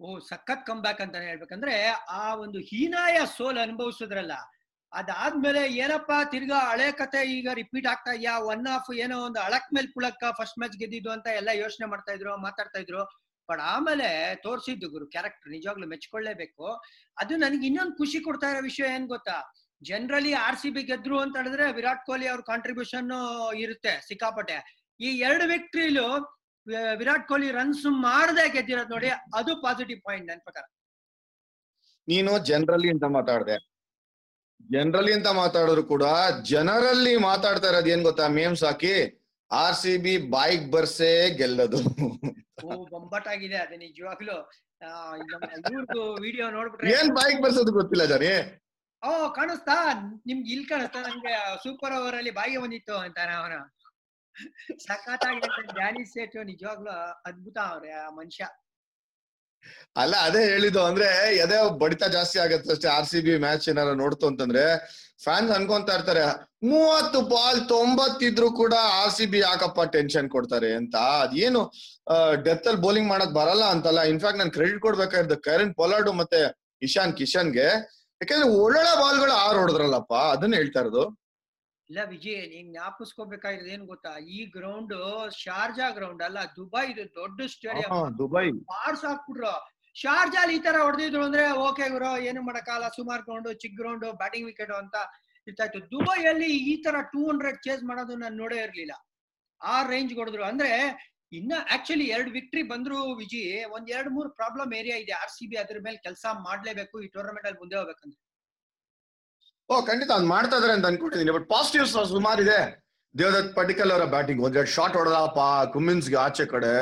ಓ, 0.00 0.06
ಸಖತ್ 0.28 0.64
ಕಮ್ 0.68 0.80
ಬ್ಯಾಕ್ 0.84 1.00
ಅಂತಾನೆ 1.04 1.26
ಹೇಳ್ಬೇಕಂದ್ರೆ 1.30 1.74
ಆ 2.20 2.22
ಒಂದು 2.44 2.58
ಹೀನಾಯ 2.70 3.16
ಸೋಲ್ 3.36 3.58
ಅನುಭವಿಸಿದ್ರಲ್ಲ, 3.64 4.34
ಅದಾದ್ಮೇಲೆ 4.92 5.62
ಏನಪ್ಪಾ 5.82 6.16
ತಿರ್ಗಾ 6.32 6.58
ಹಳೆ 6.70 6.88
ಕತೆ 7.00 7.20
ಈಗ 7.36 7.48
ರಿಪೀಟ್ 7.60 7.86
ಆಗ್ತಾ 7.92 8.12
ಇದೆಯಾ? 8.16 8.34
ಒನ್ 8.52 8.66
ಆಫ್ 8.74 8.90
ಏನೋ 9.04 9.16
ಒಂದು 9.28 9.40
ಅಳಕ್ 9.46 9.70
ಮೇಲ್ 9.76 9.88
ಪುಳಕ್ಕ 9.94 10.24
ಫಸ್ಟ್ 10.38 10.58
ಮ್ಯಾಚ್ 10.62 10.76
ಗೆದ್ದಿದ್ದು 10.82 11.10
ಅಂತ 11.16 11.26
ಎಲ್ಲ 11.40 11.50
ಯೋಚನೆ 11.64 11.88
ಮಾಡ್ತಾ 11.92 12.12
ಇದ್ರು, 12.16 12.32
ಮಾತಾಡ್ತಾ 12.46 12.80
ಇದ್ರು. 12.84 13.02
ಬಟ್ 13.48 13.62
ಆಮೇಲೆ 13.72 14.08
ತೋರ್ಸಿದ್ದು 14.44 14.86
ಗುರು 14.94 15.06
ಕ್ಯಾರೆಕ್ಟರ್ 15.14 15.52
ನಿಜವಾಗ್ಲೂ 15.56 15.86
ಮೆಚ್ಕೊಳ್ಳೇಬೇಕು. 15.94 16.66
ಅದು 17.16 17.34
ನನಗೆ 17.44 17.64
ಇನ್ನೊಂದು 17.70 17.96
ಖುಷಿ 18.00 18.20
ಕೊಡ್ತಾ 18.26 18.48
ಇರೋ 18.52 18.62
ವಿಷಯ 18.70 18.94
ಏನ್ 18.96 19.06
ಗೊತ್ತಾ? 19.14 19.36
ಜನರಲಿ 19.88 20.32
ಆರ್ 20.46 20.58
ಸಿ 20.62 20.70
ಬಿ 20.76 20.82
ಗೆದ್ರು 20.90 21.16
ಅಂತ 21.24 21.34
ಹೇಳಿದ್ರೆ 21.40 21.66
ವಿರಾಟ್ 21.78 22.02
ಕೊಹ್ಲಿ 22.08 22.26
ಅವ್ರ 22.32 22.42
ಕಾಂಟ್ರಿಬ್ಯೂಷನ್ 22.52 23.10
ಇರುತ್ತೆ 23.64 23.92
ಸಿಕ್ಕಾಪಟ್ಟೆ. 24.08 24.56
ಈ 25.00 25.08
ಎರಡು 25.26 25.44
ವಿಕ್ಟ್ರಿಲು 25.54 26.06
ವಿರಾಟ್ 27.00 27.26
ಕೊಹ್ಲಿ 27.30 27.48
ರನ್ಸ್ 27.58 27.84
ಮಾಡದೆ 28.06 28.44
ಗೆದ್ದಿರೋದು 28.56 28.92
ನೋಡಿ 28.94 29.08
ಅದು 29.40 29.54
ಪಾಸಿಟಿವ್ 29.66 30.00
ಪಾಯಿಂಟ್ 30.08 30.26
ನನ್ 30.30 30.42
ಪ್ರಕಾರ. 30.48 30.64
ನೀನು 32.08 32.32
ಜನರಲಿ 32.50 32.88
ಅಂತ 32.94 33.06
ಮಾತಾಡಿದೆ. 33.18 33.56
ಜನರಲಿ 34.74 35.12
ಅಂತ 35.18 35.28
ಮಾತಾಡಿದ್ರು 35.42 35.82
ಕೂಡ 35.92 36.04
ಜನರಲ್ಲಿ 36.52 37.14
ಮಾತಾಡ್ತಾ 37.28 37.68
ಇರೋದು 37.72 37.90
ಏನ್ 37.94 38.04
ಗೊತ್ತಾ 38.08 38.26
ಮೇಮ್ಸ್ 38.38 38.64
ಹಾಕಿ 38.68 38.94
ಆರ್ 39.50 39.76
ಸಿ 39.82 39.94
ಬಿ 40.04 40.14
ಬೈಕ್ 40.36 40.64
ಬರ್ಸೇ 40.74 41.12
ಗೆಲ್ಲದು. 41.40 41.80
ಓ 42.64 42.68
ಬೊಂಬಾಟಾಗಿದೆ 42.92 43.58
ಅದೇ 43.64 43.76
ನಿಜವಾಗ್ಲು. 43.86 44.36
ಇವ್ರದ್ದು 45.72 46.02
ವಿಡಿಯೋ 46.26 46.46
ನೋಡ್ಬಿಟ್ರೆ 46.56 46.92
ಏನ್ 46.98 47.10
ಬೈಕ್ 47.18 47.38
ಬರ್ಸೋದು 47.44 47.72
ಗೊತ್ತಿಲ್ಲ 47.78 48.04
ಜನಿ? 48.12 48.32
ಓ, 49.08 49.12
ಕಾಣಿಸ್ತಾ? 49.36 49.76
ನಿಮ್ಗೆ 50.28 50.48
ಇಲ್ಲಿ 50.54 50.66
ಕಾಣಿಸ್ತಾ? 50.66 51.00
ನಂಗೆ 51.06 51.32
ಸೂಪರ್ 51.62 51.94
ಓವರ್ 51.98 52.16
ಅಲ್ಲಿ 52.20 52.32
ಬಾಯಿ 52.40 52.56
ಬಂದಿತ್ತು 52.64 52.94
ಅಂತಾನೆ 53.04 53.34
ಅವನ 53.40 53.54
ಸಖತ್ತಾಗಿದೆ 54.86 55.48
ಜಾನಿ 55.80 56.04
ಸೇಟ್ 56.12 56.36
ನಿಜವಾಗ್ಲೂ 56.52 56.92
ಅದ್ಭುತ 57.28 57.56
ಅವ್ರೆ, 57.72 57.90
ಆ 58.04 58.06
ಮನುಷ್ಯ. 58.20 58.44
ಅಲ್ಲ, 59.96 60.14
ಅದೇ 60.28 60.40
ಹೇಳಿದ್ದು 60.52 60.80
ಅಂದ್ರೆ, 60.84 61.08
ಎದೆ 61.44 61.58
ಬಡಿತ 61.82 62.04
ಜಾಸ್ತಿ 62.14 62.38
ಆಗತ್ತೆ 62.44 62.72
ಅಷ್ಟೇ 62.74 62.88
ಆರ್ 62.94 63.06
ಸಿ 63.10 63.20
ಬಿ 63.26 63.34
ಮ್ಯಾಚ್ 63.44 63.66
ಏನಾರ 63.72 63.90
ನೋಡ್ತು 64.02 64.24
ಅಂತಂದ್ರೆ 64.30 64.64
ಫ್ಯಾನ್ಸ್ 65.24 65.52
ಅನ್ಕೊಂತಾ 65.56 65.92
ಇರ್ತಾರೆ, 65.98 66.24
ಮೂವತ್ತು 66.72 67.20
ಬಾಲ್ 67.32 67.60
ತೊಂಬತ್ತಿದ್ರು 67.74 68.48
ಕೂಡ 68.60 68.74
ಆರ್ 69.02 69.14
ಸಿ 69.18 69.26
ಬಿ 69.32 69.38
ಯಾಕಪ್ಪ 69.38 69.80
ಟೆನ್ಷನ್ 69.96 70.28
ಕೊಡ್ತಾರೆ 70.34 70.70
ಅಂತ? 70.80 70.94
ಅದೇನು 71.24 71.62
ಡೆತ್ 72.46 72.66
ಅಲ್ಲಿ 72.70 72.82
ಬೌಲಿಂಗ್ 72.86 73.10
ಮಾಡಕ್ 73.14 73.34
ಬರಲ್ಲ 73.40 73.64
ಅಂತಲ್ಲ? 73.74 74.02
ಇನ್ಫ್ಯಾಕ್ಟ್ 74.14 74.40
ನಾನು 74.42 74.54
ಕ್ರೆಡಿಟ್ 74.56 74.82
ಕೊಡ್ಬೇಕಾಗಿದ್ದು 74.86 75.38
ಕರೆನ್ 75.48 75.74
ಪೊಲಾರ್ಡು 75.80 76.12
ಮತ್ತೆ 76.22 76.40
ಇಶಾನ್ 76.88 77.14
ಕಿಶನ್ಗೆ. 77.20 77.68
ಯಾಕಂದ್ರೆ 78.24 78.48
ಒಳ್ಳೊಳ್ಳೆ 78.62 78.92
ಬಾಲ್ಗಳು 79.02 79.32
ಆರ್ 79.44 79.58
ಹೊಡೆದ್ರಲ್ಲಪ್ಪ 79.58 80.14
ಅದನ್ನ 80.34 80.54
ಹೇಳ್ತಾ 80.60 80.80
ಇರೋದು. 80.80 81.04
ಇಲ್ಲ 81.90 82.00
ವಿಜಯ್ 82.12 82.44
ನೀನ್ 82.52 82.68
ಜ್ಞಾಪಿಸ್ಕೋಬೇಕಾಗಿರೋದು 82.72 83.70
ಏನ್ 83.74 83.82
ಗೊತ್ತಾ? 83.86 84.12
ಈ 84.36 84.38
ಗ್ರೌಂಡ್ 84.46 84.94
ಶಾರ್ಜಾ 85.42 85.90
ಗ್ರೌಂಡ್ 85.90 86.22
ಅಲ್ಲ 86.22 86.38
ದುಬೈ 86.56 86.84
ಇದು 86.92 87.04
ದೊಡ್ಡ 87.20 87.38
ಸ್ಟೇಡಿಯಂ 87.54 87.90
ದುಬೈ. 88.20 88.46
ಬಾರ್ಸ್ 88.70 89.04
ಹಾಕ್ಬಿಟ್ರು. 89.04 89.52
ಶಾರ್ಜಾಲ್ 89.96 90.50
ಈ 90.50 90.58
ತರ 90.58 90.76
ಹೊಡೆದಿದ್ರು 90.82 91.24
ಅಂದ್ರೆ 91.24 91.44
ಓಕೆ 91.66 91.88
ಗುರು 91.88 92.12
ಏನು 92.28 92.40
ಮಾಡಕ್ಕಾಗಲ್ಲ 92.42 92.88
ಸುಮಾರ್ 92.88 93.22
ಗ್ರೌಂಡ್ 93.22 93.48
ಚಿಕ್ 93.62 93.76
ಗ್ರೌಂಡ್ 93.76 94.06
ಬ್ಯಾಟಿಂಗ್ 94.22 94.46
ವಿಕೆಟ್ 94.46 94.70
ಅಂತ 94.70 94.96
ಇರ್ತಾಯ್ತು. 95.46 95.80
ದುಬೈಯಲ್ಲಿ 95.92 96.50
ಈ 96.72 96.82
ತರ 96.82 96.96
ಟೂ 97.12 97.20
ಹಂಡ್ರೆಡ್ 97.30 97.58
ಚೇಸ್ 97.62 97.84
ಮಾಡೋದು 97.84 98.16
ನಾನು 98.16 98.36
ನೋಡೇ 98.36 98.56
ಇರ್ಲಿಲ್ಲ. 98.56 98.94
ಆ 99.62 99.76
ರೇಂಜ್ 99.86 100.14
ಹೊಡೆದ್ರು. 100.14 100.44
ಅಂದ್ರೆ 100.44 100.72
ಇನ್ನ 101.36 101.52
ಆಕ್ಚುಲಿ 101.72 102.04
ಎರಡು 102.04 102.30
ವಿಕ್ಟ್ರಿ 102.30 102.62
ಬಂದ್ರು 102.62 102.98
ವಿಜಿ, 103.14 103.64
ಒಂದ್ 103.64 103.90
ಎರಡ್ 103.90 104.10
ಮೂರ್ 104.12 104.28
ಪ್ರಾಬ್ಲಮ್ 104.30 104.74
ಏರಿಯಾ 104.74 104.96
ಇದೆ. 104.96 105.12
ಆರ್ 105.12 105.30
ಸಿ 105.30 105.46
ಬಿ 105.46 105.56
ಅದ್ರ 105.56 105.76
ಮೇಲೆ 105.84 105.96
ಕೆಲಸ 105.96 106.24
ಮಾಡ್ಲೇಬೇಕು, 106.32 107.02
ಈ 107.02 107.08
ಟೂರ್ನಮೆಂಟ್ 107.08 107.46
ಅಲ್ಲಿ 107.46 107.58
ಮುಂದೆ 107.58 107.76
ಹೋಗ್ಬೇಕಂದ್ರೆ. 107.76 108.20
ಓ, 109.70 109.74
ಖಂಡಿತ 109.86 110.10
ಅದ್ 110.10 110.26
ಮಾಡ್ತಾ 110.26 110.56
ಇದಾರೆ 110.56 110.72
ಅಂತ 110.72 110.86
ಅನ್ಕೊಂಡಿದೀನಿ 110.86 111.30
ಬಟ್ 111.30 111.48
ಪಾಸಿಟಿವ್ಸ್ 111.48 111.92
ಸುಮಾರು 112.08 112.42
ಇದೆ. 112.42 112.58
ದೇವದತ್ 113.18 113.54
ಪಟಿಕಲ್ 113.56 113.92
ಅವರ 113.92 114.04
ಬ್ಯಾಟಿಂಗ್ 114.04 114.42
ಒಂದೆರಡು 114.42 114.70
ಶಾಟ್ 114.70 114.96
ಹೊಡೆದಪ್ಪ 114.96 115.72
ಕುಮಿನ್ಸ್ಗೆ 115.72 116.16
ಆಚೆ 116.16 116.46
ಕಡೆ. 116.46 116.74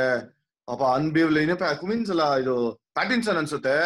ಪಾಪ 0.68 0.82
ಅನ್ಬಿವ್ಲಿ 0.82 1.46
ಕುಮಿನ್ಸ್ 1.80 2.10
ಅಲ್ಲ, 2.10 2.24
ಇದು 2.36 2.56
ಪ್ಯಾಟಿನ್ಸನ್ 2.92 3.36
ಅನ್ಸುತ್ತೆ. 3.36 3.76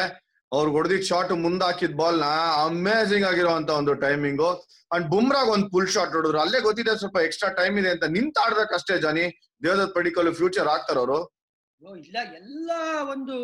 ಅವ್ರು 0.53 0.71
ಹೊಡೆದಿದ್ 0.71 1.03
ಶಾಟ್ 1.03 1.33
ಮುಂದ್ 1.33 1.65
ಹಾಕಿದ್ 1.65 1.97
ಬಾಲ್ನ 1.97 2.25
ಅಮೇಜಿಂಗ್ 2.65 3.27
ಆಗಿರುವಂತ 3.27 3.71
ಒಂದು 3.71 3.95
ಟೈಮಿಂಗ್ 3.95 4.63
ಅಂಡ್ 4.93 5.09
ಬುಮ್ರಾಗ್ 5.09 5.49
ಒಂದ್ 5.49 5.71
ಫುಲ್ 5.71 5.89
ಶಾಟ್ 5.89 6.11
ಹೊಡೆದ್ರು. 6.11 6.41
ಅಲ್ಲೇ 6.41 6.61
ಗೊತ್ತಿದೆ 6.61 6.99
ಸ್ವಲ್ಪ 6.99 7.17
ಎಕ್ಸ್ಟ್ರಾ 7.17 7.51
ಟೈಮ್ 7.51 7.79
ಇದೆ 7.79 7.91
ಅಂತ. 7.91 8.05
ನಿಂತ 8.05 8.39
ಆಡ್ಬೇಕಷ್ಟೇ 8.45 8.99
ಜಾನಿ. 8.99 9.41
ದೇವದತ್ 9.63 9.95
ಪಡಿಕಲ್ 9.95 10.35
ಫ್ಯೂಚರ್ 10.35 10.69
ಆಗ್ತಾರ 10.69 10.99
ಅವರು. 10.99 11.37
ಓ, 11.87 11.97
ಇಲ್ಲ, 11.97 12.17
ಎಲ್ಲಾ 12.35 13.05
ಒಂದು 13.05 13.37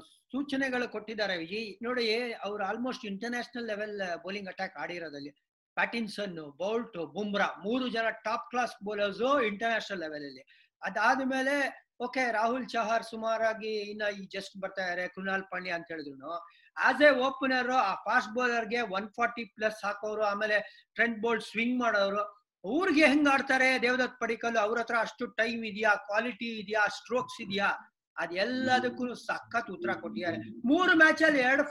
ಸೂಚನೆಗಳು 0.00 0.92
ಕೊಟ್ಟಿದ್ದಾರೆ. 0.92 1.34
ಈ 1.34 1.78
ನೋಡಿ, 1.82 2.32
ಅವ್ರು 2.32 2.64
almost 2.64 3.04
international 3.04 3.66
level 3.66 4.00
bowling 4.22 4.48
attack 4.48 4.76
ಆಡಿರೋದಲ್ಲಿ. 4.76 5.30
Pattinson 5.74 6.54
Boult 6.58 6.96
Bumrah 7.14 7.46
ಮೂರು 7.64 7.88
ಜನ 7.88 8.10
top 8.10 8.50
class 8.50 8.84
bowlers 8.84 9.42
international 9.42 10.00
level 10.00 10.24
ಅಲ್ಲಿ. 10.24 10.72
ಅದಾದ್ಮೇಲೆ 10.82 11.86
ಓಕೆ 12.04 12.22
ರಾಹುಲ್ 12.32 12.66
ಚಹಾರ್ 12.66 13.04
ಸುಮಾರಾಗಿ 13.04 13.72
ಇನ್ನ 13.90 14.04
ಈ 14.18 14.22
ಜಸ್ಟ್ 14.26 14.54
ಬರ್ತಾ 14.62 14.82
ಇದಾರೆ 14.86 15.08
ಕೃಣಾಲ್ 15.08 15.44
ಪಾಂಡ್ಯ 15.50 15.70
ಅಂತ 15.70 15.88
ಹೇಳಿದ್ರು 15.90 16.32
ಆಸ್ 16.76 17.02
ಎ 17.02 17.10
ಓಪನರ್ 17.28 17.70
ಆ 17.80 17.94
ಫಾಸ್ಟ್ 18.04 18.32
ಬೌಲರ್ಗೆ 18.34 18.80
ಒನ್ 18.98 19.08
ಫಾರ್ಟಿ 19.16 19.44
ಪ್ಲಸ್ 19.56 19.80
ಹಾಕೋರು 19.84 20.22
ಆಮೇಲೆ 20.22 20.56
ಟ್ರೆಂಡ್ 20.94 21.18
ಬೋಲ್ 21.20 21.40
ಸ್ವಿಂಗ್ 21.40 21.76
ಮಾಡೋರು 21.80 22.22
ಅವ್ರಿಗೆ 22.64 23.04
ಹೆಂಗ್ 23.06 23.28
ಆಡ್ತಾರೆ 23.28 23.68
ದೇವದತ್ 23.82 24.18
ಪಡಿಕಲ್ 24.20 24.56
ಅವ್ರ 24.56 24.76
ಹತ್ರ 24.78 24.96
ಅಷ್ಟು 25.00 25.26
ಟೈಮ್ 25.40 25.62
ಇದೆಯಾ? 25.64 25.92
ಕ್ವಾಲಿಟಿ 26.08 26.48
ಇದೆಯಾ? 26.58 26.82
ಸ್ಟ್ರೋಕ್ಸ್ 26.88 27.38
ಇದೆಯಾ? 27.40 27.68
ಅದೆಲ್ಲದಕ್ಕೂ 28.16 29.14
ಸಖತ್ 29.14 29.70
ಉತ್ತರ 29.70 29.92
ಕೊಟ್ಟಿದ್ದಾರೆ. 29.92 30.38
ಮೂರು 30.64 30.92
ಮ್ಯಾಚ್ 30.96 31.22
ಅಲ್ಲಿ 31.22 31.40
ಎರಡು 31.40 31.64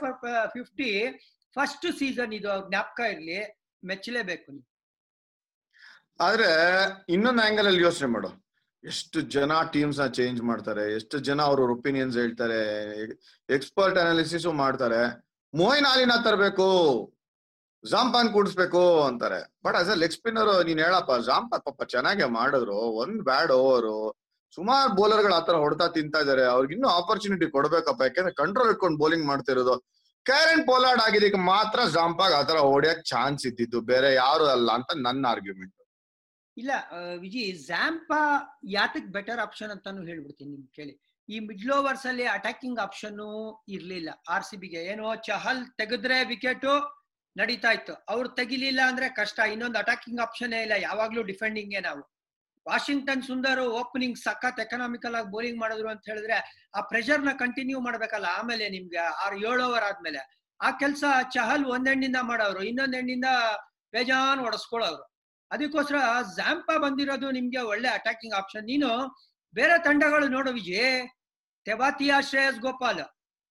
ಫಿಫ್ಟಿ 0.56 0.88
ಫಸ್ಟ್ 1.56 1.86
ಸೀಸನ್ 1.98 2.32
ಇದು 2.32 2.68
ಜ್ಞಾಪಕ 2.68 3.00
ಇರ್ಲಿ 3.14 3.38
ಮೆಚ್ಚಲೇಬೇಕು 3.84 4.48
ನೀವು. 4.52 4.66
ಆದ್ರೆ 6.20 6.50
ಇನ್ನೊಂದು 7.08 7.42
ಆಂಗಲ್ 7.42 7.66
ಅಲ್ಲಿ 7.66 7.82
ಯೋಚನೆ 7.82 8.06
ಮಾಡು. 8.06 8.30
ಎಷ್ಟು 8.90 9.18
ಜನ 9.34 9.52
ಟೀಮ್ಸ್ನ 9.74 10.04
ಚೇಂಜ್ 10.18 10.40
ಮಾಡ್ತಾರೆ, 10.48 10.84
ಎಷ್ಟು 10.98 11.16
ಜನ 11.26 11.40
ಅವ್ರ 11.48 11.66
ಒಪಿನಿಯನ್ಸ್ 11.74 12.16
ಹೇಳ್ತಾರೆ 12.20 12.60
ಎಕ್ಸ್ಪರ್ಟ್ 13.56 13.98
ಅನಾಲಿಸಿಸ್ 14.02 14.46
ಮಾಡ್ತಾರೆ, 14.62 15.00
ಮೋಯಿನ್ 15.54 15.86
ಆಲಿನ 15.90 16.14
ತರಬೇಕು 16.26 16.66
ಜಾಂಪಾನ್ 17.84 18.30
ಕೂಡಿಸ್ಬೇಕು 18.34 18.82
ಅಂತಾರೆ. 19.08 19.38
But 19.64 19.76
as 19.80 19.90
a 19.94 19.96
leg 20.02 20.16
spinner 20.16 20.50
ನೀನ್ 20.68 20.80
ಹೇಳಪ್ಪ 20.86 21.12
ಜಾಂಪಾನ್ 21.28 21.62
ಪಾಪ 21.68 21.86
ಚೆನ್ನಾಗೆ 21.94 22.26
ಮಾಡಿದ್ರು, 22.38 22.78
ಒಂದ್ 23.02 23.20
ಬ್ಯಾಡ್ 23.30 23.52
ಓವರು 23.60 23.96
ಸುಮಾರು 24.56 24.90
ಬೌಲರ್ಗಳು 24.98 25.34
ಆತರ 25.40 25.56
ಹೊಡ್ತಾ 25.64 25.86
ತಿಂತಾ 25.96 26.20
ಇದಾರೆ, 26.24 26.44
ಅವ್ರಿಗೆ 26.54 26.74
ಇನ್ನೂ 26.76 26.88
ಆಪರ್ಚುನಿಟಿ 26.98 27.46
ಕೊಡ್ಬೇಕಪ್ಪ, 27.56 28.00
ಯಾಕಂದ್ರೆ 28.08 28.34
ಕಂಟ್ರೋಲ್ 28.42 28.70
ಇಟ್ಕೊಂಡು 28.72 28.98
ಬೌಲಿಂಗ್ 29.02 29.26
ಮಾಡ್ತಿರೋದು. 29.30 29.76
ಕ್ಯಾರೆನ್ 30.26 30.64
ಪೋಲಾರ್ಡ್ 30.70 31.02
ಆಗಿದ್ದಕ್ಕೆ 31.04 31.40
ಮಾತ್ರ 31.52 31.78
ಜಾಂಪಾಗ್ 31.94 32.34
ಆತರ 32.40 32.58
ಹೊಡಿಯಕ್ 32.72 33.00
ಚಾನ್ಸ್ 33.12 33.44
ಇದ್ದಿದ್ದು, 33.50 33.78
ಬೇರೆ 33.92 34.10
ಯಾರು 34.14 34.44
ಅಲ್ಲ 34.56 34.68
ಅಂತ 34.78 34.90
ನನ್ನ 35.06 35.24
ಆರ್ಗ್ಯುಮೆಂಟ್ 35.34 35.74
ಇಲ್ಲ 36.56 36.70
ವಿಜಿ 37.18 37.52
ಝಾಂಪಾ 37.52 38.20
ಯಾತಕ್ 38.64 39.06
ಬೆಟರ್ 39.06 39.40
ಆಪ್ಷನ್ 39.40 39.70
ಅಂತಾನು 39.70 40.06
ಹೇಳ್ಬಿಡ್ತೀನಿ 40.06 40.50
ನಿಮ್ಗೆ 40.50 40.72
ಕೇಳಿ. 40.72 41.00
ಈ 41.28 41.40
ಮಿಡ್ಲ್ 41.40 41.70
ಓವರ್ಸ್ 41.70 42.06
ಅಲ್ಲಿ 42.06 42.26
ಅಟ್ಯಾಕಿಂಗ್ 42.26 42.78
ಆಪ್ಷನ್ 42.78 43.20
ಇರ್ಲಿಲ್ಲ. 43.68 44.10
ಆರ್ 44.28 44.44
ಸಿ 44.44 44.56
ಬಿಗೆ 44.56 44.84
ಏನೋ 44.84 45.14
ಚಹಲ್ 45.14 45.66
ತೆಗೆದ್ರೆ 45.76 46.24
ವಿಕೆಟ್ 46.24 46.66
ನಡೀತಾ 47.38 47.72
ಇತ್ತು. 47.72 47.94
ಅವ್ರು 48.08 48.28
ತೆಗಿಲಿಲ್ಲ 48.28 48.80
ಅಂದ್ರೆ 48.86 49.08
ಕಷ್ಟ. 49.08 49.38
ಇನ್ನೊಂದು 49.38 49.78
ಅಟ್ಯಾಕಿಂಗ್ 49.78 50.20
ಆಪ್ಷನ್ 50.20 50.52
ಇಲ್ಲ. 50.52 50.72
ಯಾವಾಗ್ಲೂ 50.78 51.22
ಡಿಫೆಂಡಿಂಗ್ 51.22 51.82
ನಾವು. 51.82 52.02
ವಾಷಿಂಗ್ಟನ್ 52.68 53.22
ಸುಂದರ್ 53.22 53.60
ಓಪನಿಂಗ್ 53.60 54.18
ಸಖತ್ 54.18 54.60
ಎಕನಾಮಿಕಲ್ 54.60 55.14
ಆಗಿ 55.14 55.30
ಬೌಲಿಂಗ್ 55.30 55.60
ಮಾಡಿದ್ರು 55.60 55.88
ಅಂತ 55.88 56.02
ಹೇಳಿದ್ರೆ 56.06 56.36
ಆ 56.74 56.80
ಪ್ರೆಷರ್ನ 56.80 57.32
ಕಂಟಿನ್ಯೂ 57.32 57.80
ಮಾಡ್ಬೇಕಲ್ಲ. 57.80 58.24
ಆಮೇಲೆ 58.24 58.68
ನಿಮ್ಗೆ 58.68 58.96
ಆರ್, 58.96 59.34
ಏಳು 59.34 59.62
ಓವರ್ 59.68 59.82
ಆದ್ಮೇಲೆ. 59.82 60.50
ಆ 60.60 60.70
ಕೆಲಸ 60.70 61.04
ಚಹಲ್ 61.34 61.64
ಒಂದ್ 61.66 61.88
ಎಂಡಿಂದ 61.88 62.16
ಮಾಡೋರು. 62.22 62.62
ಇನ್ನೊಂದ್ 62.62 63.26
ಬೇಜಾನ್ 63.92 64.40
ಹೊಡೆಸ್ಕೊಳ್ಳೋರು 64.40 65.11
ಅದಕ್ಕೋಸ್ಕರ 65.52 65.98
ಝಾಂಪಾ 66.36 66.74
ಬಂದಿರೋದು 66.84 67.30
ನಿಮ್ಗೆ 67.38 67.60
ಒಳ್ಳೆ 67.72 67.88
ಅಟ್ಯಾಕಿಂಗ್ 67.98 68.36
ಆಪ್ಷನ್ 68.40 68.64
ನೀನು 68.72 68.90
ಬೇರೆ 69.54 69.76
ತಂಡಗಳು 69.86 70.26
ನೋಡು 70.36 70.50
ವಿಜಯ್. 70.58 70.94
ತೆವಾತಿಯಾ 71.66 72.16
ಶ್ರೇಯಸ್ 72.28 72.60
ಗೋಪಾಲ್ 72.66 73.02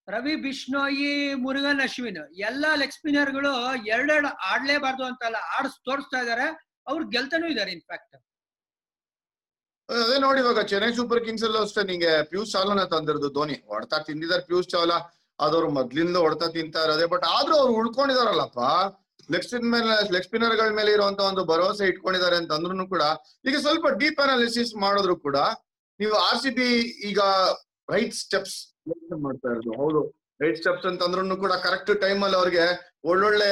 ರವಿ 0.07 0.35
ಬಿಷ್ಣೋಯಿ 0.45 1.11
ಮುರುಗನ್ 1.43 1.81
ಅಶ್ವಿನ್ 1.85 2.21
ಎಲ್ಲಾ 2.47 2.71
ಲೆಗ್ 2.81 2.95
ಸ್ಪಿನ್ನರ್ಗಳು 2.95 3.51
ಎರಡೆರಡು 3.93 4.29
ಆಡ್ಲೇಬಾರ್ದು 4.51 5.03
ಅಂತಲ್ಲ, 5.09 5.37
ಆಡ್ಸ್ 5.57 5.77
ತೋರಿಸ್ತಾ 5.87 6.19
ಇದಾರೆ. 6.25 6.47
ಅವ್ರು 6.87 7.03
ಗೆಲ್ತಾನೂ 7.13 7.47
ಇದಾರೆ 7.53 7.71
ಇನ್ಫ್ಯಾಕ್ಟ್ 7.77 8.15
ಅದೇ 9.89 10.17
ನೋಡಿ 10.25 10.39
ಇವಾಗ 10.43 10.61
ಚೆನ್ನೈ 10.71 10.89
ಸೂಪರ್ 10.97 11.21
ಕಿಂಗ್ಸ್ 11.25 11.45
ಅಲ್ಲೂ 11.47 11.59
ಅಷ್ಟೇ, 11.65 11.81
ನಿಂಗೆ 11.83 12.11
ಪಿಯೂಷ್ 12.31 12.51
ಚಾವ್ಲಾನ 12.51 12.83
ತಂದಿರೋದು 12.93 13.29
ಧೋನಿ. 13.37 13.57
ಹೊಡ್ತಾ 13.71 13.97
ತಿಂದಿದ್ದಾರೆ 14.09 14.43
ಪ್ಯೂಸ್ 14.49 14.69
ಚಾವ್ಲಾ 14.73 14.97
ಅದವ್ರು 15.39 15.69
ಮೊದ್ಲಿಂದ 15.77 16.17
ಹೊಡ್ತಾ 16.25 16.47
ತಿಂತಾ 16.55 16.81
ಬಟ್ 17.13 17.25
ಆದ್ರೂ 17.35 17.55
ಅವ್ರು 17.61 17.73
ಉಳ್ಕೊಂಡಿದಾರಲ್ಲಪ್ಪ. 17.79 18.59
ಲೆಗ್ 19.33 19.45
ಸ್ಪಿನ್ 19.47 19.67
ಮೇಲೆ, 19.73 19.95
ಲೆಗ್ 20.13 20.25
ಸ್ಪಿನ್ನರ್ಗಳ 20.27 20.69
ಮೇಲೆ 20.79 20.91
ಇರುವಂತ 20.97 21.19
ಒಂದು 21.31 21.43
ಭರವಸೆ 21.51 21.85
ಇಟ್ಕೊಂಡಿದ್ದಾರೆ 21.91 22.37
ಅಂತ 22.41 22.51
ಅಂದ್ರೂ 22.57 22.85
ಕೂಡ, 22.93 23.03
ಈಗ 23.49 23.57
ಸ್ವಲ್ಪ 23.65 23.87
ಡೀಪ್ 24.01 24.21
ಅನಾಲಿಸಿಸ್ 24.25 24.73
ಮಾಡಿದ್ರು 24.85 25.15
ಕೂಡ, 25.25 25.37
ನೀವು 25.99 26.15
ಆರ್ 26.27 26.39
ಸಿ 26.43 26.51
ಬಿ 26.59 26.69
ಈಗ 27.09 27.19
ರೈಟ್ 27.95 28.15
ಸ್ಟೆಪ್ಸ್ 28.23 28.57
ಮಾಡ್ತಾ 29.27 29.49
ಇರೋದು. 29.53 29.73
ಹೌದು 29.81 30.01
ರೈಟ್ 30.43 30.59
ಸ್ಟೆಪ್ಸ್ 30.61 30.87
ಅಂತ 30.91 31.01
ಅಂದ್ರೂ 31.07 31.37
ಕೂಡ 31.43 31.53
ಕರೆಕ್ಟ್ 31.67 31.91
ಟೈಮ್ 32.03 32.21
ಅಲ್ಲಿ 32.25 32.37
ಅವ್ರಿಗೆ 32.41 32.65
ಒಳ್ಳೊಳ್ಳೆ 33.11 33.49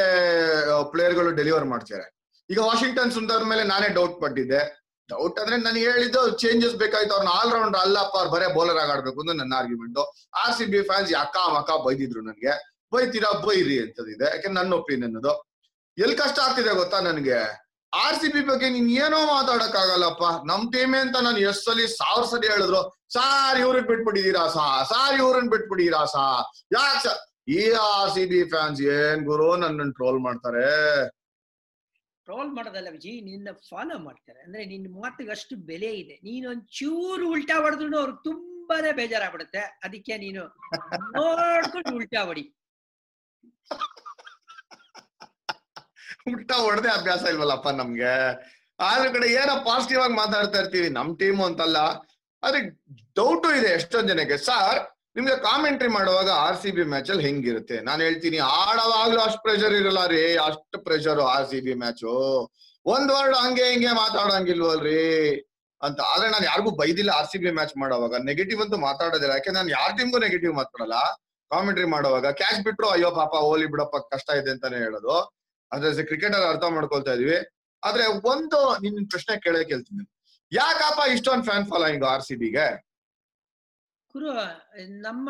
ಪ್ಲೇಯರ್ಗಳು 0.93 1.31
ಡೆಲಿವರ್ 1.39 1.67
ಮಾಡ್ತಾರೆ 1.73 2.05
ಈಗ 2.49 2.59
ವಾಷಿಂಗ್ಟನ್ 2.69 3.11
ಸುಂದರ್ 3.17 3.43
ಮೇಲೆ 3.51 3.63
ನಾನೇ 3.71 3.89
ಡೌಟ್ 3.97 4.15
ಪಟ್ಟಿದ್ದೆ. 4.23 4.61
ಡೌಟ್ 5.09 5.37
ಅಂದ್ರೆ 5.41 5.57
ನನಗೆ 5.65 5.83
ಹೇಳಿದ್ದು 5.91 6.21
ಚೇಂಜಸ್ 6.43 6.75
ಬೇಕಾಯ್ತು 6.81 7.13
ಅವ್ರನ್ನ 7.15 7.31
ಆಲ್ 7.39 7.51
ರೌಂಡ್ 7.55 7.77
ಅಲ್ಲಪ್ಪ, 7.83 8.15
ಅವ್ರು 8.21 8.31
ಬರೇ 8.35 8.47
ಬೌಲರ್ 8.57 8.79
ಆಗಿ 8.81 8.91
ಆಡ್ಬೇಕು 8.95 9.19
ಅಂತ 9.23 9.33
ನನ್ನ 9.41 9.53
argument 9.59 9.99
R 10.41 10.55
C 10.57 10.65
B 10.73 10.81
fans 10.89 11.13
ಅಕ್ಕ 11.23 11.37
ಮಕ್ಕ 11.55 11.77
ಬೈದಿದ್ರು 11.85 12.21
ನನಗೆ? 12.29 12.53
ಬೈತೀರಾ? 12.93 13.29
ಬೈರಿ 13.45 13.77
ಅಂತದಿದೆ. 13.85 14.27
ಯಾಕೆ 14.35 14.49
ನನ್ನ 14.57 14.71
ಒಪಿನಿಯನ್ 14.81 15.15
ಅದು. 15.21 15.33
ಎಲ್ 16.05 16.15
ಕಷ್ಟ 16.21 16.37
ಆಗ್ತಿದೆ 16.45 16.73
ಗೊತ್ತಾ 16.81 16.97
ನನ್ಗೆ? 17.07 17.39
ಆರ್ 17.93 18.17
ಸಿ 18.21 18.27
ಬಿ 18.33 18.41
ಬಗ್ಗೆ 18.49 18.67
ನೀನ್ 18.73 18.89
ಏನೋ 19.03 19.19
ಮಾತಾಡಕ್ 19.35 19.77
ಆಗಲ್ಲಪ್ಪ 19.83 20.25
ನಮ್ 20.49 20.63
ಟೀಮೆ 20.73 20.99
ಅಂತ 21.05 21.17
ನಾನು 21.27 21.39
ಎಷ್ಟ್ 21.49 21.65
ಸಲಿ 21.67 21.85
ಸಾವಿರ 21.99 22.25
ಸಲಿ 22.31 22.47
ಹೇಳಿದ್ರು, 22.53 22.81
ಸಾರ್ 23.15 23.57
ಇವ್ರನ್ 23.63 23.87
ಬಿಟ್ಬಿಟ್ಟಿದೀರಾ 23.91 24.43
ಸಾ? 24.55 24.65
ಸಾರ್ 24.91 25.15
ಇವ್ರನ್ 25.21 25.49
ಬಿಟ್ಬಿಟ್ಟಿದೀರಾ 25.53 26.01
ಸಾ? 26.13 26.25
ಯಾಕ್ 26.77 26.99
ಸರ್ 27.05 27.19
ಈ 27.57 27.61
ಆರ್ 27.85 28.11
ಸಿ 28.15 28.23
ಬಿ 28.31 28.41
ಫ್ಯಾನ್ಸ್ 28.53 28.81
ಏನ್ 28.97 29.23
ಗುರು 29.31 29.47
ನನ್ನ 29.63 29.89
ಟ್ರೋಲ್ 29.97 30.19
ಮಾಡ್ತಾರೆ? 30.27 30.67
ಟ್ರೋಲ್ 32.27 32.51
ಮಾಡೋದಲ್ಲ 32.57 32.89
ವಿಜಿ, 32.95 33.13
ನಿನ್ನ 33.29 33.49
ಫಾಲೋ 33.69 33.95
ಮಾಡ್ತಾರೆ. 34.07 34.39
ಅಂದ್ರೆ 34.45 34.63
ನಿನ್ನ 34.71 34.87
ಮಾತಿಗೆ 35.03 35.31
ಅಷ್ಟು 35.37 35.55
ಬೆಲೆ 35.69 35.91
ಇದೆ. 36.01 36.15
ನೀನು 36.27 36.45
ಒಂಚೂರು 36.49 37.25
ಉಲ್ಟಾ 37.35 37.55
ಹೊಡೆದ್ರು 37.63 37.97
ಅವ್ರಿಗೆ 38.01 38.21
ತುಂಬಾನೇ 38.27 38.91
ಬೇಜಾರಾಗ್ಬಿಡುತ್ತೆ. 38.99 39.63
ಅದಕ್ಕೆ 39.87 40.17
ನೀನು 40.25 40.43
ನೋಡ್ಕೊಂಡು 41.17 41.95
ಉಲ್ಟಾ 41.99 42.21
ಹೊಡಿ. 42.29 42.45
ಊಟ 46.31 46.51
ಹೊಡೆದೇ 46.51 46.89
ಅಭ್ಯಾಸ 46.89 47.21
ಇಲ್ವಲ್ಲಪ್ಪ 47.21 47.69
ನಮ್ಗೆ? 47.69 48.13
ಆದ್ರ 48.79 49.07
ಕಡೆ 49.09 49.27
ಏನೋ 49.27 49.63
ಪಾಸಿಟಿವ್ 49.63 50.01
ಆಗಿ 50.01 50.13
ಮಾತಾಡ್ತಾ 50.13 50.59
ಇರ್ತೀವಿ, 50.59 50.89
ನಮ್ 50.89 51.19
ಟೀಮು 51.19 51.45
ಅಂತಲ್ಲ. 51.45 51.77
ಆದ್ರೆ 52.43 52.59
ಡೌಟು 53.15 53.55
ಇದೆ 53.59 53.67
ಎಷ್ಟೊಂದ್ 53.67 54.09
ಜನಕ್ಕೆ. 54.09 54.37
ಸರ್ 54.37 54.79
ನಿಮ್ಗೆ 55.15 55.35
ಕಾಮೆಂಟ್ರಿ 55.35 55.89
ಮಾಡುವಾಗ 55.89 56.29
ಆರ್ 56.29 56.57
ಸಿ 56.57 56.71
ಬಿ 56.71 56.83
ಮ್ಯಾಚ್ 56.83 57.09
ಅಲ್ಲಿ 57.09 57.23
ಹೆಂಗಿರುತ್ತೆ? 57.23 57.81
ನಾನು 57.81 58.01
ಹೇಳ್ತೀನಿ, 58.03 58.37
ಆಡವಾಗ್ಲೂ 58.37 59.21
ಅಷ್ಟು 59.21 59.41
ಪ್ರೆಷರ್ 59.41 59.73
ಇರಲ್ಲ 59.73 60.05
ರೀ. 60.05 60.35
ಅಷ್ಟು 60.35 60.79
pressure 60.79 61.19
R 61.19 61.47
C 61.47 61.61
B 61.61 61.73
match 61.73 62.13
ಒಂದ್ 62.85 63.11
ವರ್ಡ್ 63.11 63.35
ಹಂಗೆ 63.35 63.71
ಹಿಂಗೆ 63.71 63.87
ಮಾತಾಡಂಗಿಲ್ವಲ್ರಿ? 63.87 65.33
ಅಂತ. 65.81 65.99
ಆದ್ರೆ 66.01 66.29
ನಾನು 66.29 66.45
ಯಾರಿಗೂ 66.45 66.71
ಬೈದಿಲ್ಲ 66.71 67.09
ಆರ್ 67.09 67.27
ಸಿ 67.27 67.37
ಬಿ 67.37 67.51
ಮ್ಯಾಚ್ 67.51 67.77
ಮಾಡುವಾಗ. 67.77 68.15
ನೆಗೆಟಿವ್ 68.23 68.61
ಅಂತೂ 68.61 68.77
ಮಾತಾಡೋದಿಲ್ಲ. 68.77 69.33
ಯಾಕೆ 69.33 69.49
ನಾನು 69.49 69.69
ಯಾರ 69.69 69.91
ಟೀಮ್ಗೂ 69.97 70.17
ನೆಗೆಟಿವ್ 70.17 70.53
ಮಾತಾಡಲ್ಲ? 70.53 70.93
ಕಾಮೆಂಟ್ರಿ 71.51 71.85
ಮಾಡುವಾಗ. 71.85 72.27
ಕ್ಯಾಚ್ 72.31 72.61
ಬಿಟ್ರು, 72.63 72.89
ಅಯ್ಯೋ 72.89 73.11
ಪಾಪ 73.11 73.33
ಓಲಿ 73.33 73.65
ಬಿಡಪ್ಪ, 73.65 73.95
ಕಷ್ಟ 74.15 74.29
ಇದೆ 74.29 74.51
ಅಂತಾನೆ 74.51 74.77
ಹೇಳೋದು. 74.77 75.38
ಅದ್ರ 75.71 76.03
ಕ್ರಿಕೆಟರ್ 76.09 76.45
ಅರ್ಥ 76.51 76.65
ಮಾಡ್ಕೊಳ್ತಾ 76.75 77.13
ಇದೀವಿ. 77.17 77.39
ಆದ್ರೆ 77.83 78.05
ಒಂದು 78.31 78.59
ನಿನ್ 78.83 79.09
ಪ್ರಶ್ನೆ 79.11 79.35
ಕೇಳೇ 79.45 79.63
ಕೇಳ್ತೀನಿ. 79.71 80.03
ಯಾಕಪ್ಪ 80.51 81.01
ಇಷ್ಟೊಂದು 81.15 81.45
ಫ್ಯಾನ್ 81.49 81.67
ಫಾಲೋಯಿಂಗ್ 81.71 82.05
ಆರ್ 82.11 82.23
ಸಿ 82.27 82.35
ಬಿಗೆ 82.43 82.67
ಗುರು, 84.13 84.31
ನಮ್ಮ 85.07 85.29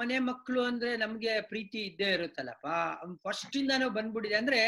ಮನೆ 0.00 0.16
ಮಕ್ಕಳು 0.26 0.60
ಅಂದ್ರೆ 0.70 0.90
ನಮ್ಗೆ 0.96 1.32
ಪ್ರೀತಿ 1.50 1.78
ಇದ್ದೇ 1.86 2.08
ಇರುತ್ತಲ್ಲಪ್ಪ. 2.16 2.66
ಫಸ್ಟ್ 3.24 3.56
ಇಂದಾನು 3.60 3.86
ಬಂದ್ಬಿಟ್ಟಿದೆ. 3.96 4.36
ಅಂದ್ರೆ 4.42 4.60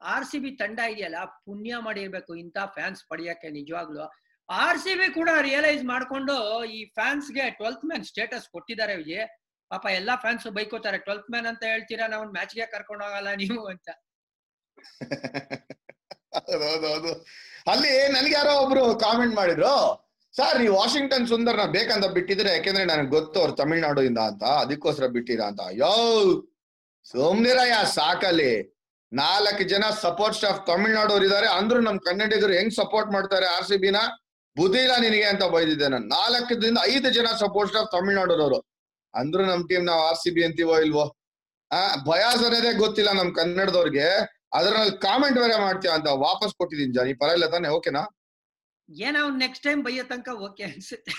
ಆರ್ 0.00 0.26
ಸಿ 0.30 0.38
ಬಿ 0.44 0.50
ತಂಡ 0.60 0.78
ಇದೆಯಲ್ಲ, 0.92 1.18
ಪುಣ್ಯ 1.46 1.76
ಮಾಡಿರ್ಬೇಕು. 1.86 2.32
ಇಂಥ 2.42 2.58
ಫ್ಯಾನ್ಸ್ 2.76 3.02
ಪಡೆಯಕ್ಕೆ 3.10 3.48
ನಿಜವಾಗ್ಲು. 3.58 4.04
ಆರ್ 4.48 4.80
ಸಿ 4.84 4.94
ಬಿ 5.00 5.06
ಕೂಡ 5.18 5.30
ರಿಯಲೈಸ್ 5.48 5.82
ಮಾಡ್ಕೊಂಡು 5.92 6.36
ಈ 6.76 6.80
ಫ್ಯಾನ್ಸ್ಗೆ 6.98 7.44
ಟ್ವೆಲ್ತ್ 7.58 7.84
ಮ್ಯಾನ್ 7.90 8.04
ಸ್ಟೇಟಸ್ 8.10 8.46
ಕೊಟ್ಟಿದ್ದಾರೆ 8.54 8.94
ವಿಜಯ್. 9.02 9.26
ಪಾಪ 9.70 9.84
ಎಲ್ಲಾ 9.98 10.14
ಫ್ಯಾನ್ಸ್ 10.24 10.46
ಬೈಕೋತಾರೆ. 10.56 10.98
ಟ್ವೆಲ್ತ್ 11.06 11.30
ಮ್ಯಾನ್ 11.34 11.48
ಅಂತ 11.52 11.62
ಹೇಳ್ತೀರಾ? 11.72 12.06
ನಾವು 12.14 12.24
ಮ್ಯಾಚ್ಗೆ 12.36 12.66
ಕರ್ಕೊಂಡು 12.74 13.04
ಹೋಗಲ್ಲ 13.06 13.30
ನೀವು 13.42 13.60
ಅಂತ. 13.74 13.88
ಹೌದೌದು 16.34 17.26
ಅಲ್ಲಿ 17.66 18.08
ನನಗೆ 18.08 18.34
ಯಾರೋ 18.34 18.58
ಒಬ್ರು 18.58 18.94
ಕಾಮೆಂಟ್ 18.94 19.36
ಮಾಡಿದ್ರು 19.36 20.04
ಸರ್ 20.36 20.60
ನೀವು 20.60 20.76
ವಾಷಿಂಗ್ಟನ್ 20.76 21.28
ಸುಂದರ್ನ 21.28 21.64
ಬೇಕಂತ 21.64 22.04
ಬಿಟ್ಟಿದ್ರೆ 22.06 22.52
ಯಾಕೆಂದ್ರೆ 22.52 22.84
ನನಗೆ 22.84 23.08
ಗೊತ್ತು 23.08 23.40
ಅವ್ರು 23.40 23.52
ತಮಿಳ್ನಾಡಿಂದ 23.52 24.18
ಅಂತ, 24.18 24.44
ಅದಕ್ಕೋಸ್ಕರ 24.44 25.06
ಬಿಟ್ಟಿರಾ 25.06 25.46
ಅಂತ. 25.46 25.60
ಯೋ, 25.72 25.92
ಸೋಮ್ನಿರಯ್ಯ, 27.04 27.74
ಸಾಕಲ್ಲಿ. 27.94 28.74
ನಾಲ್ಕು 29.12 29.64
ಜನ 29.64 29.84
ಸಪೋರ್ಟ್ 30.00 30.36
ಸ್ಟಾಫ್ 30.36 30.66
ತಮಿಳ್ನಾಡೋರು 30.66 31.24
ಇದಾರೆ, 31.24 31.46
ಅಂದ್ರು 31.46 31.80
ನಮ್ 31.80 32.00
ಕನ್ನಡಿಗರು 32.00 32.52
ಹೆಂಗ್ 32.52 32.74
ಸಪೋರ್ಟ್ 32.74 33.12
ಮಾಡ್ತಾರೆ 33.12 33.46
ಆರ್ 33.46 33.64
ಸಿ 33.64 33.76
ಬಿನ 33.76 33.96
ಬುದ್ಧಿ 34.58 34.78
ಇಲ್ಲ 34.78 34.96
ನಿನಗೆ 35.00 35.22
ಅಂತ 35.22 35.44
ಬೈದಿದ್ದೆ 35.44 35.88
ನಾನು. 35.88 36.06
ನಾಲ್ಕರಿಂದ 36.06 36.78
ಐದು 36.86 37.10
ಜನ 37.10 37.26
ಸಪೋರ್ಟ್ 37.26 37.72
ಸ್ಟಾಫ್ 37.72 37.92
ತಮಿಳ್ನಾಡೋರವರು 37.92 38.74
ಅಂದ್ರು 39.14 39.46
ನಮ್ 39.46 39.68
ಟೀಮ್ 39.68 39.86
ನಾವ್ 39.86 40.00
ಆರ್ 40.00 40.16
ಸಿ 40.16 40.30
ಬಿ 40.30 40.44
ಅಂತೀವೋ 40.44 40.80
ಇಲ್ವೋ? 40.80 41.16
ಆ, 41.72 41.94
ಭಯ 41.94 42.20
ಅನ್ನೋದೇ 42.20 42.72
ಗೊತ್ತಿಲ್ಲ 42.72 43.12
ನಮ್ 43.12 43.34
ಕನ್ನಡದವ್ರಿಗೆ. 43.34 44.08
ಅದ್ರಲ್ಲಿ 44.58 44.94
ಕಾಮೆಂಟ್ 45.06 45.38
ಬೇರೆ 45.44 45.56
ಮಾಡ್ತೀಯ 45.66 45.92
ಅಂತ 45.98 46.08
ವಾಪಸ್ 46.26 46.54
ಕೊಟ್ಟಿದ್ದೀನಿ 46.60 46.94
ಜಾನಿ. 46.98 47.12
ಪರವಾಗಿಲ್ಲ 47.22 47.48
ತಾನೆ 47.54 47.70
ಓಕೆನಾ 47.76 48.02
ಏನೋ 48.88 49.20
ನೆಕ್ಸ್ಟ್ 49.44 49.64
ಟೈಮ್ 49.66 49.80
ಬೈಯೋ 49.86 50.04
ತನಕ 50.12 50.30
ಓಕೆ 50.48 50.64
ಅನ್ಸುತ್ತೆ. 50.70 51.12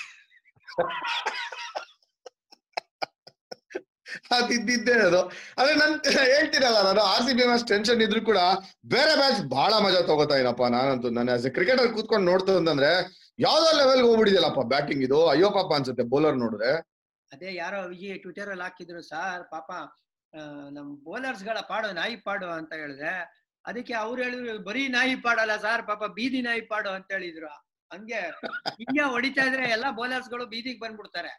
ಅದಿದ್ದಿದ್ದೇ 4.36 4.94
ಅದು. 5.08 5.22
ಅದೇ 5.62 5.72
ನನ್ 5.82 5.94
ಹೇಳ್ತೀರಲ್ಲ 6.32 6.80
ನಾನು 6.88 7.02
R 7.12 7.24
C 7.28 7.34
B 7.38 7.44
match 7.50 7.66
tension 7.72 8.02
ಇದ್ರು 8.06 8.22
ಕೂಡ 8.30 8.40
ಬೇರೆ 8.94 9.14
ಮ್ಯಾಚ್ 9.22 9.40
ಬಹಳ 9.56 9.74
ಮಜಾ 9.86 10.02
ತಗೋತಾ 10.10 10.36
ಏನಪ್ಪ 10.42 10.64
ನಾನಂತೂ. 10.76 11.10
ನಾನು 11.18 11.32
ಆಸ್ 11.36 11.46
ಎ 11.50 11.52
ಕ್ರಿಕೆಟರ್ 11.58 11.90
ಕೂತ್ಕೊಂಡು 11.98 12.26
ನೋಡ್ತು 12.32 12.54
ಅಂತಂದ್ರೆ 12.60 12.92
ಯಾವ್ದೋ 13.40 13.70
ಲೆವೆಲ್ 13.82 14.04
ಹೋಗ್ಬಿಡಿದೆಯಲ್ಲಪ್ಪ 14.08 14.64
ಬ್ಯಾಟಿಂಗ್ 14.74 15.04
ಇದು. 15.08 15.20
ಅಯ್ಯೋ 15.34 15.50
ಪಾಪ 15.58 15.70
ಅನ್ಸುತ್ತೆ 15.80 16.06
ಬೌಲರ್ 16.14 16.38
ನೋಡಿದ್ರೆ. 16.44 16.72
ಅದೇ 17.32 17.50
ಯಾರೋ 17.62 17.80
ವಿಜಿ 17.92 18.10
ಟ್ವಿಟರ್ 18.24 18.50
ಅಲ್ಲಿ 18.54 18.66
ಹಾಕಿದ್ರು 18.68 19.02
ಸಾರ್ 19.12 19.44
ಪಾಪ 19.56 19.72
ನಮ್ 20.76 20.88
ಬೌಲರ್ಸ್ಗಳ 21.06 21.58
ಪಾಡು 21.72 21.90
ನಾಯಿ 22.00 22.16
ಪಾಡು 22.28 22.48
ಅಂತ 22.60 22.72
ಹೇಳಿದ್ರೆ 22.82 23.14
ಅದಕ್ಕೆ 23.66 23.94
ಅವ್ರು 24.04 24.20
ಹೇಳಿದ್ರು 24.24 24.54
ಬರೀ 24.68 24.84
ನಾಯಿ 24.96 25.16
ಪಾಡಲ್ಲ 25.26 25.54
ಸಾರ್ 25.66 25.84
ಪಾಪ 25.88 26.04
ಬೀದಿ 26.18 26.40
ನಾಯಿ 26.48 26.64
ಪಾಡು 26.72 26.90
ಅಂತ 26.98 27.10
ಹೇಳಿದ್ರು. 27.16 27.52
ಹಂಗೆ 27.92 28.20
ಹಿಂಗೆ 28.80 29.04
ಹೊಡಿತಾ 29.14 29.44
ಇದ್ರೆ 29.50 29.66
ಎಲ್ಲಾ 29.76 29.90
ಬೌಲರ್ಸ್ಗಳು 30.00 30.46
ಬೀದಿಗೆ 30.54 30.80
ಬಂದ್ಬಿಡ್ತಾರೆ. 30.84 31.32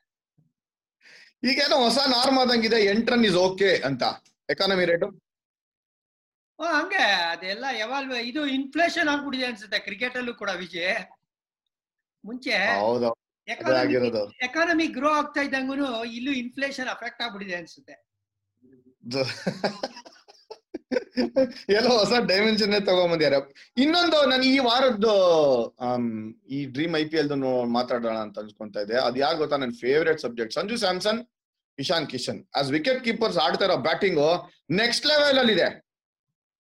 ಈಗೇನೋ 1.51 1.77
ಹೊಸ 1.85 1.99
ನಾರ್ಮ್ 2.15 2.39
ಆದಂಗಿದೆ 2.43 2.79
ಎಂಟ್ 2.93 3.11
ರನ್ 3.13 3.27
ಇಸ್ 3.31 3.39
ಓಕೆ 3.47 3.71
ಅಂತ 3.89 4.03
ಎಕಾನಮಿ 4.49 4.85
ರೇಟು 4.91 5.09
ಹಂಗೆ. 6.59 7.05
ಅದೆಲ್ಲ 7.33 7.65
ಯಾವಾಗ್ಲೂ 7.81 8.17
ಇದು 8.31 8.43
ಇನ್ಫ್ಲೇಷನ್ 8.59 9.09
ಆಗ್ಬಿಟ್ಟಿದೆ 9.15 9.47
ಅನ್ಸುತ್ತೆ 9.51 9.79
ಕ್ರಿಕೆಟ್ 9.87 10.17
ಅಲ್ಲೂ 10.21 10.35
ಕೂಡ 10.43 10.51
ವಿಜಯ್. 10.63 10.95
ಮುಂಚೆ 12.25 12.55
ಎಕಾನಮಿ 14.47 14.87
ಗ್ರೋ 14.97 15.11
ಆಗ್ತಾ 15.19 15.41
ಇದ್ದಂಗೂ 15.47 15.75
ಇಲ್ಲೂ 16.19 16.33
ಇನ್ಫ್ಲೇಷನ್ 16.43 16.91
ಅಫೆಕ್ಟ್ 16.95 17.23
ಆಗ್ಬಿಟ್ಟಿದೆ 17.27 17.57
ಅನ್ಸುತ್ತೆ. 17.61 17.97
ಎಲ್ಲೋ 21.77 21.93
ಹೊಸ 22.01 22.13
ಡೈಮೆನ್ಷನ್ 22.31 22.75
ತಗೊಂಬಂದ್ಯಾರ 22.89 23.37
ಇನ್ನೊಂದು, 23.85 24.19
ನಾನು 24.33 24.45
ಈ 24.53 24.57
ವಾರದ್ದು 24.69 25.15
ಈ 26.57 26.59
ಡ್ರೀಮ್ 26.75 26.95
ಐ 27.03 27.05
ಪಿ 27.13 27.17
ಎಲ್ 27.21 27.31
ಮಾತಾಡೋಣ 27.77 28.17
ಅಂತ 28.27 28.43
ಅನ್ಸ್ಕೊಂತ 28.43 28.77
ಇದೆ. 28.87 28.97
ಅದ್ 29.07 29.19
ಯಾಕೆ 29.25 29.39
ಗೊತ್ತಾ? 29.43 29.57
ನನ್ನ 29.63 29.75
favourite 29.85 30.21
subject 30.27 30.55
Sanju 30.59 30.77
Samson, 30.85 31.21
Ishan 31.79 32.07
Kishan. 32.13 32.41
As 32.59 32.71
wicket 32.77 33.01
keepers 33.07 33.39
ಆಡ್ತಾ 33.45 33.67
ಇರೋ 33.69 33.77
ಬ್ಯಾಟಿಂಗು 33.89 34.29
ನೆಕ್ಸ್ಟ್ 34.83 35.07
ಲೆವೆಲ್ 35.13 35.39
ಅಲ್ಲಿ 35.43 35.55
ಇದೆ 35.59 35.69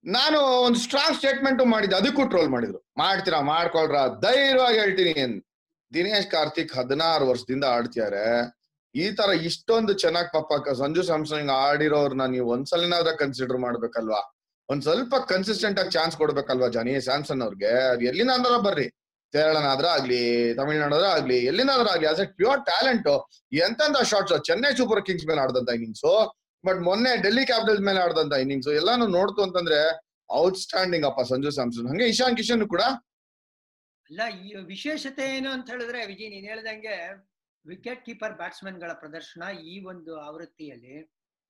ನಾನು 0.04 0.38
ಒಂದು 0.66 0.78
ಸ್ಟ್ರಾಂಗ್ 0.78 1.16
ಸ್ಟೇಟ್ಮೆಂಟ್ 1.20 1.60
ಮಾಡಿದ್ದೆ. 1.74 1.96
ಅದಕ್ಕೂ 2.00 2.24
ಟ್ರೋಲ್ 2.32 2.50
ಮಾಡಿದ್ರು. 2.54 2.80
ಮಾಡ್ತೀರಾ? 3.02 3.40
ಮಾಡ್ಕೊಳ್ರ? 3.52 3.96
ಧೈರ್ಯವಾಗಿ 4.26 4.78
ಹೇಳ್ತೀನಿ. 4.82 5.14
ದಿನೇಶ್ 5.92 6.28
ಕಾರ್ತಿಕ್ 6.34 6.74
ಹದಿನಾರು 6.78 7.24
ವರ್ಷದಿಂದ 7.32 7.64
ಆಡ್ತಿದ್ದಾರೆ. 7.76 8.26
ಈ 9.02 9.06
ತರ 9.18 9.30
ಇಷ್ಟೊಂದು 9.48 9.92
ಚೆನ್ನಾಗಿ 10.02 10.30
ಪಾಪ 10.36 10.68
ಸಂಜು 10.82 11.02
ಸ್ಯಾಮ್ಸಂಗ್ 11.08 11.50
ಆಡಿರೋರ್ನ 11.64 12.24
ನೀವು 12.34 12.46
ಒಂದ್ಸಲನಾದ್ರ 12.54 13.12
ಕನ್ಸಿಡರ್ 13.22 13.58
ಮಾಡ್ಬೇಕಲ್ವಾ? 13.64 14.20
ಒಂದ್ 14.68 14.82
ಸ್ವಲ್ಪ 14.86 15.14
ಕನ್ಸಿಸ್ಟೆಂಟ್ 15.32 15.78
ಆಗಿ 15.80 15.90
ಚಾನ್ಸ್ 15.96 16.14
ಕೊಡ್ಬೇಕಲ್ವಾ 16.20 16.68
ಜಾನಿ? 16.76 16.92
ಸ್ಯಾಮ್ಸನ್ 17.08 17.42
ಅವ್ರಿಗೆ? 17.46 17.72
ಅದು 17.92 18.04
ಎಲ್ಲಿಂದಾದ್ರ 18.10 18.56
ಬರ್ರಿ. 18.66 18.86
ಕೇರಳನಾದ್ರ 19.34 19.86
ಆಗ್ಲಿ, 19.96 20.20
ತಮಿಳ್ನಾಡಾದ್ರ 20.58 21.06
ಆಗ್ಲಿ, 21.16 21.38
ಎಲ್ಲಿನಾದ್ರೂ 21.50 21.88
ಆಗ್ಲಿ 21.94 22.06
ಆಸ್ 22.12 22.20
ಎ 22.24 22.26
ಪ್ಯೂರ್ 22.40 22.60
ಟ್ಯಾಲೆಂಟ್ 22.70 23.08
ಎಂತಂತ 23.66 23.98
ಶಾರ್ಟ್ಸ್ 24.10 24.34
ಚೆನ್ನೈ 24.48 24.70
ಸೂಪರ್ 24.80 25.02
ಕಿಂಗ್ಸ್ 25.08 25.26
ಮೇಲೆ 25.30 25.40
ಆಡದಂತ 25.44 25.70
ಇನ್ನಿಂಗ್ಸ್ 25.78 26.04
ಬಟ್ 26.64 26.80
ಮೊನ್ನೆ 26.88 27.12
ಡೆಲ್ಲಿ 27.24 27.44
ಕ್ಯಾಪಿಟಲ್ಸ್ 27.50 27.82
ಮೇಲೆ 27.88 28.00
ಆಡದಂತ 28.04 28.34
ಇನ್ನಿಂಗ್ಸ್ 28.44 28.70
ಎಲ್ಲಾನು 28.80 29.06
ನೋಡ್ತು 29.18 29.40
ಅಂತಂದ್ರೆ 29.46 29.80
ಔಟ್ಸ್ಟ್ಯಾಂಡಿಂಗ್ 30.42 31.06
ಅಪ್ಪ 31.10 31.20
ಸಂಜು 31.32 31.50
ಸ್ಯಾಮ್ಸನ್ 31.58 31.88
ಹಂಗೆ 31.90 32.06
ಇಶಾನ್ 32.14 32.36
ಕಿಶನ್ 32.40 32.62
ಕೂಡ? 32.74 32.82
ಅಲ್ಲ, 34.10 34.20
ಈ 34.44 34.48
ವಿಶೇಷತೆ 34.74 35.24
ಏನು 35.36 35.48
ಅಂತ 35.56 35.66
ಹೇಳಿದ್ರೆ, 35.74 36.00
ವಿಜಯ್, 36.12 36.30
ನೀನ್ 36.34 36.46
ಹೇಳ್ದಂಗೆ 36.52 36.96
ವಿಕೆಟ್ 37.70 38.02
ಕೀಪರ್ 38.06 38.34
ಬ್ಯಾಟ್ಸ್ಮನ್ಗಳ 38.40 38.92
ಪ್ರದರ್ಶನ 39.02 39.42
ಈ 39.72 39.74
ಒಂದು 39.92 40.12
ಆವೃತ್ತಿಯಲ್ಲಿ. 40.28 40.96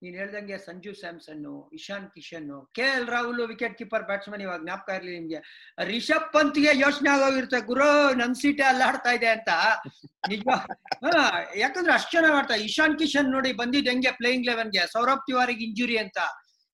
ನೀನ್ 0.02 0.14
ಹೇಳ್ದಂಗೆ 0.20 0.56
Sanju 0.64 0.92
Samson 1.00 1.44
Ishan 1.76 2.06
Kishan 2.14 2.48
K 2.76 2.86
L 2.96 3.06
Rahul 3.14 3.40
wicket 3.52 3.76
keeper 3.80 4.04
batsman 4.08 4.42
ಇವಾಗ 4.46 4.58
ಜ್ಞಾಪಕ 4.64 4.96
ಇರ್ಲಿ 4.98 5.12
ನಿಮ್ಗೆ. 5.18 5.38
ರಿಷಬ್ 5.90 6.26
ಪಂತ್ಗೆ 6.34 6.72
ಯೋಚನೆ 6.84 7.10
ಆಗೋಗಿರುತ್ತೆ, 7.14 7.60
ಗುರು 7.70 7.88
ನನ್ 8.20 8.34
ಸೀಟೆ 8.40 8.64
ಅಲ್ಲಾಡ್ತಾ 8.72 9.12
ಇದೆ 9.18 9.28
ಅಂತ. 9.36 9.50
ನಿಜ. 10.32 10.44
ಯಾಕಂದ್ರೆ 11.62 11.94
ಅಷ್ಟ್ 11.98 12.12
ಚೆನ್ನಾಗ್ 12.14 12.36
ಆಡ್ತಾ, 12.40 12.58
ಇಶಾನ್ 12.68 12.96
ಕಿಶನ್ 13.02 13.30
ನೋಡಿ 13.36 13.52
ಬಂದಿದ್ 13.62 13.88
ಹೆಂಗೆ 13.92 14.12
ಪ್ಲೇಯಿಂಗ್ 14.20 14.48
ಲೆವೆನ್ಗೆ 14.50 14.84
ಸೌರಭ್ 14.96 15.24
ತಿವಾರಿಗೆ 15.28 15.64
ಇಂಜುರಿ 15.68 15.96
ಅಂತ. 16.04 16.18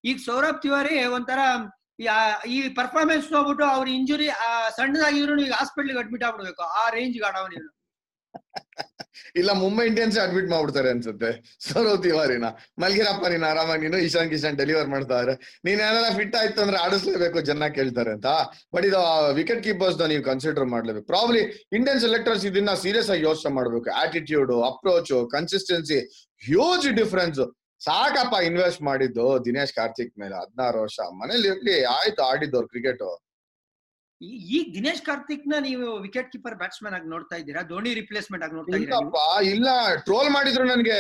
ಈಗ 0.05 0.19
ಸೌರಭ್ 0.29 0.61
ತಿವಾರಿ 0.65 0.97
ಒಂಥರ 1.19 1.41
ಈ 2.55 2.59
ಪರ್ಫಾರ್ಮೆನ್ಸ್ 2.81 3.29
ನೋಡ್ಬಿಟ್ಟು 3.37 3.65
ಅವ್ರ 3.75 3.89
ಇಂಜುರಿ 3.99 4.29
ಸಣ್ಣದಾಗಿದ್ರು 4.79 5.35
ಈಗ 5.47 5.55
ಹಾಸ್ಪಿಟ್ಲಿಗೆ 5.61 6.01
ಅಡ್ಮಿಟ್ 6.03 6.25
ಆಗ್ಬಿಡ್ಬೇಕು, 6.29 6.65
ಆ 6.81 6.83
ರೇಂಜ್ 6.97 7.19
ಆಡವನ್ 7.31 7.55
ಇವನು 7.59 7.73
ಇಲ್ಲ, 9.41 9.51
ಮುಂಬೈ 9.63 9.85
ಇಂಡಿಯನ್ಸ್ 9.91 10.17
ಅಡ್ಮಿಟ್ 10.25 10.49
ಮಾಡ್ಬಿಡ್ತಾರೆ 10.53 10.91
ಅನ್ಸುತ್ತೆ. 10.95 11.31
ಸೌರವ್ 11.69 11.99
ತಿವಾರಿನ. 12.07 12.47
ಮಲ್ಗಿರಪ್ಪ 12.85 13.25
ನೀನ್ 13.35 13.47
ಆರಾಮಾಗಿ 13.51 13.83
ನೀನು 13.87 14.01
ಇಶಾನ್ 14.09 14.31
ಕಿಶನ್ 14.35 14.59
ಡೆಲಿವರ್ 14.63 14.91
ಮಾಡ್ತಾರೆ 14.95 15.35
ನೀನ್ 15.69 15.81
ಏನಾರ 15.89 16.11
ಫಿಟ್ 16.19 16.37
ಆಯ್ತು 16.41 16.63
ಅಂದ್ರೆ 16.65 16.79
ಆಡಿಸ್ಲೇಬೇಕು 16.85 17.41
ಜನ 17.51 17.69
ಕೇಳ್ತಾರೆ 17.79 18.13
ಅಂತ. 18.17 18.29
ಬಟ್ 18.77 18.87
ಇದು 18.91 19.01
ವಿಕೆಟ್ 19.41 19.63
ಕೀಪರ್ಸ್ 19.69 19.99
ನೀವು 20.13 20.25
ಕನ್ಸಿಡರ್ 20.31 20.69
ಮಾಡ್ಲೇಬೇಕು. 20.75 21.07
ಪ್ರಾಬ್ಲಿ 21.15 21.43
ಇಂಡಿಯನ್ 21.79 22.01
ಸೆಲೆಕ್ಟರ್ಸ್ 22.07 22.45
ಇದನ್ನ 22.51 22.75
ಸೀರಿಯಸ್ 22.85 23.11
ಆಗಿ 23.15 23.25
ಯೋಚನೆ 23.31 23.53
ಮಾಡ್ಬೇಕು. 23.59 23.91
Attitude 24.05 24.53
approach 24.71 25.13
consistency 25.37 25.99
huge 26.43 26.89
difference 27.01 27.43
ಸಾಕಪ್ಪ 27.81 28.35
ಇನ್ವೆಸ್ಟ್ 28.49 28.83
ಮಾಡಿದ್ದು 28.89 29.25
ದಿನೇಶ್ 29.47 29.73
ಕಾರ್ತಿಕ್ 29.79 30.13
ಮೇಲೆ 30.23 30.35
ಹದಿನಾರು 30.41 30.79
ವರ್ಷ. 30.85 30.99
ಮನೇಲಿ 31.21 31.49
ಇರ್ಲಿ, 31.53 31.77
ಆಯ್ತು 31.97 32.23
ಆಡಿದ್ದವ್ರು 32.31 32.69
ಕ್ರಿಕೆಟ್ 32.75 33.03
ಈಗ 34.51 34.65
ದಿನೇಶ್ 34.75 35.03
ಕಾರ್ತಿಕ್ನ 35.03 35.55
ನೀವು 35.61 35.87
ವಿಕೆಟ್ 35.99 36.29
ಕೀಪರ್ 36.33 36.57
ಬ್ಯಾಟ್ಸ್ಮನ್ 36.57 36.95
ಆಗಿ 36.95 37.09
ನೋಡ್ತಾ 37.09 37.37
ಇದ್ದೀರಾ? 37.37 37.63
ಧೋನಿ 37.71 37.91
ರಿಪ್ಲೇಸ್ಮೆಂಟ್ 38.01 38.45
ಆಗಿ 38.45 38.55
ನೋಡ್ತಾ 38.55 38.77
ಇದ್ದೀರಾ 38.77 38.99
ಇಲ್ಲ 39.55 39.69
ಟ್ರೋಲ್ 40.07 40.31
ಮಾಡಿದ್ರು 40.31 40.65
ನನ್ಗೆ. 40.65 40.99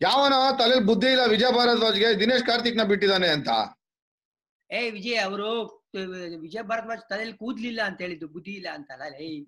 ಯಾವನ 0.00 0.34
ತಲೆಯಲ್ಲಿ 0.58 0.86
ಬುದ್ಧಿ 0.86 1.08
ಇಲ್ಲ 1.14 1.24
ವಿಜಯ 1.26 1.50
ಭಾರದ್ವಾಜ್ಗೆ 1.56 2.08
ದಿನೇಶ್ 2.20 2.46
ಕಾರ್ತಿಕ್ನ 2.46 2.84
ಬಿಟ್ಟಿದ್ದಾನೆ 2.84 3.28
ಅಂತ. 3.28 3.50
ಏ 4.70 4.80
ವಿಜಯ್ 4.90 5.20
ಅವರು 5.24 5.48
ವಿಜಯ 6.44 6.62
ಭಾರದ್ವಾಜ್ 6.70 7.02
ತಲೆಯಲ್ಲಿ 7.10 7.36
ಕೂದ್ಲಿಲ್ಲ 7.36 7.80
ಅಂತ 7.88 7.98
ಹೇಳಿದ್ದು 8.00 8.28
ಬುದ್ಧಿ 8.28 8.52
ಇಲ್ಲ 8.60 8.68
ಅಂತಲ್ಲ 8.76 9.04
ಏಯ್. 9.26 9.40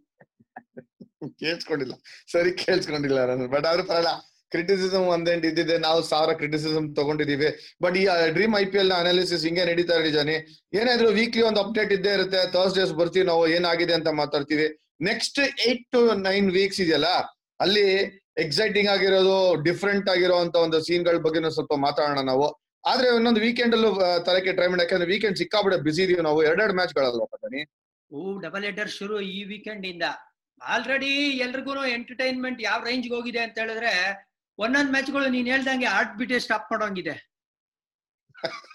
ಕೇಳಿಸ್ಕೊಂಡಿಲ್ಲ. 1.41 1.95
ಸರಿ 2.33 2.51
ಕೇಳಿಸ್ಕೊಂಡಿಲ್ಲ 2.63 3.21
ಬಟ್ 3.55 3.67
ಅವ್ರ 3.67 3.83
ಪರಲ್ಲ 3.91 4.11
ಕ್ರಿಟಿಸಿಸಮ್ 4.53 5.07
ಒಂದೆಂಟ್ 5.15 5.45
ಇದ್ದಿದೆ. 5.51 5.77
ನಾವು 5.87 6.01
ಸಾವಿರ 6.11 6.33
ಕ್ರಿಟಿಸಿಸಮ್ 6.41 6.87
ತಗೊಂಡಿದೀವಿ 6.99 7.49
ಬಟ್ 7.85 7.97
ಈ 8.01 8.05
ಡ್ರೀಮ್ 8.37 8.55
ಐ 8.63 8.65
ಪಿ 8.73 8.79
ಎಲ್ನ 8.83 8.95
ಅನಾಲಿಸಿಸ್ 9.03 9.45
ಹಿಂಗೆ 9.49 9.65
ನಡೀತಾ 9.71 9.95
ಇರಿ 10.03 10.11
ಜಾನಿ. 10.17 10.37
ಏನಾದ್ರು 10.81 11.09
ವೀಕ್ಲಿ 11.19 11.45
ಒಂದು 11.51 11.61
ಅಪ್ಡೇಟ್ 11.65 11.93
ಇದ್ದೇ 11.97 12.13
ಇರುತ್ತೆ. 12.19 12.41
ಥರ್ಸ್ಡೇಸ್ 12.57 12.93
ಬರ್ತೀವಿ 13.01 13.27
ನಾವು, 13.33 13.45
ಏನಾಗಿದೆ 13.57 13.95
ಅಂತ 13.99 14.11
ಮಾತಾಡ್ತೀವಿ. 14.23 14.67
Next 15.11 15.41
eight 15.69 15.87
to 15.95 16.03
nine 16.29 16.51
weeks 16.59 16.83
ಇದೆಯಲ್ಲ, 16.85 17.09
ಅಲ್ಲಿ 17.65 17.87
ಎಕ್ಸೈಟಿಂಗ್ 18.43 18.91
ಆಗಿರೋದು 18.97 19.39
ಡಿಫ್ರೆಂಟ್ 19.69 20.09
ಆಗಿರೋಂತ 20.13 20.57
ಒಂದು 20.67 20.79
ಸೀನ್ಗಳ 20.87 21.19
ಬಗ್ಗೆ 21.27 21.51
ಸ್ವಲ್ಪ 21.57 21.75
ಮಾತಾಡೋಣ 21.87 22.23
ನಾವು. 22.33 22.47
ಆದ್ರೆ 22.91 23.09
ಇನ್ನೊಂದು 23.17 23.43
ವೀಕೆಂಡ್ 23.47 23.75
ಅಲ್ಲೂ 23.77 23.91
ತರಕ್ಕೆ 24.27 24.53
ಟ್ರೈ 24.57 24.67
ಮಾಡಿ 24.71 24.83
ಯಾಕಂದ್ರೆ 24.85 25.09
ವೀಕೆಂಡ್ 25.13 25.37
ಸಿಕ್ಕಾಬಿಡ 25.41 25.75
ಬಿಸಿ 25.87 26.03
ಇದೀವಿ 26.07 26.23
ನಾವು. 26.29 26.41
ಎರಡೆರಡು 26.49 26.75
ಮ್ಯಾಚ್ 26.79 26.95
ಗಳಲ್ವಾ 26.99 27.27
ಓ 28.11 28.23
ಡಬಲ್ 28.45 28.65
ಹೆಡರ್ 28.69 28.91
ಶುರು 28.99 29.17
ಈ 29.37 29.39
ವೀಕೆಂಡ್ 29.53 29.85
ಇಂದ. 29.93 30.05
ಆಲ್ರೆಡಿ 30.61 31.13
ಎಲ್ರಿಗೂ 31.45 31.73
ಎಂಟರ್ಟೈನ್ಮೆಂಟ್ 31.97 32.61
ಯಾವ 32.69 32.81
ರೇಂಜ್ 32.89 33.07
ಹೋಗಿದೆ 33.15 33.41
ಅಂತ 33.47 33.57
ಹೇಳಿದ್ರೆ 33.63 33.93
ಒಂದೊಂದ್ 34.59 34.91
ಮ್ಯಾಚ್ಗಳು 34.91 35.29
ನೀನ್ 35.29 35.49
ಹೇಳ್ದಂಗೆ 35.53 35.89
ಆರ್ಟ್ 35.97 36.15
ಬಿಟ್ಟೆ 36.19 36.39
ಸ್ಟಾಪ್ 36.47 36.69
ಮಾಡೋಂಗಿದೆ. 36.73 37.15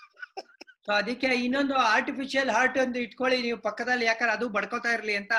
ಸೊ 0.85 0.91
ಅದಕ್ಕೆ 0.93 1.29
ಇನ್ನೊಂದು 1.45 1.75
ಆರ್ಟಿಫಿಷಿಯಲ್ 1.95 2.49
ಹಾರ್ಟ್ 2.49 2.77
ಒಂದು 2.77 2.99
ಇಟ್ಕೊಳ್ಳಿ 2.99 3.37
ನೀವು 3.41 3.57
ಪಕ್ಕದಲ್ಲಿ 3.61 4.05
ಯಾಕಂದ್ರೆ 4.05 4.33
ಅದು 4.37 4.45
ಬಡ್ಕೋತಾ 4.49 4.91
ಇರ್ಲಿ 4.93 5.15
ಅಂತ. 5.15 5.33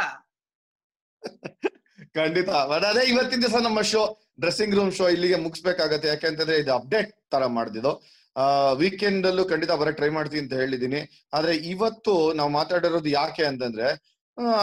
ಖಂಡಿತ. 2.16 2.50
ಅದೇ 2.88 3.02
ಇವತ್ತಿನ 3.12 3.40
ದಿವಸ 3.40 3.58
ನಮ್ಮ 3.62 3.80
ಶೋ 3.90 4.02
ಡ್ರೆಸ್ಸಿಂಗ್ 4.40 4.74
ರೂಮ್ 4.74 4.92
ಶೋ 4.92 5.06
ಇಲ್ಲಿಗೆ 5.08 5.36
ಮುಗಿಸ್ಬೇಕಾಗತ್ತೆ. 5.36 6.08
ಯಾಕೆಂತಂದ್ರೆ 6.08 6.56
ಇದು 6.58 6.72
ಅಪ್ಡೇಟ್ 6.78 7.10
ತರ 7.32 7.46
ಮಾಡ್ದಿದ್ದು 7.58 7.92
ಆ 8.36 8.44
ವೀಕೆಂಡ್ 8.72 9.24
ಅಲ್ಲೂ 9.26 9.44
ಖಂಡಿತ 9.44 9.72
ಬರಕ್ 9.72 9.96
ಟ್ರೈ 9.96 10.10
ಮಾಡ್ತೀನಿ 10.10 10.42
ಅಂತ 10.42 10.54
ಹೇಳಿದೀನಿ 10.54 11.00
ಆದ್ರೆ 11.34 11.52
ಇವತ್ತು 11.72 12.12
ನಾವು 12.32 12.50
ಮಾತಾಡಿರೋದು 12.50 13.10
ಯಾಕೆ 13.10 13.44
ಅಂತಂದ್ರೆ 13.44 13.86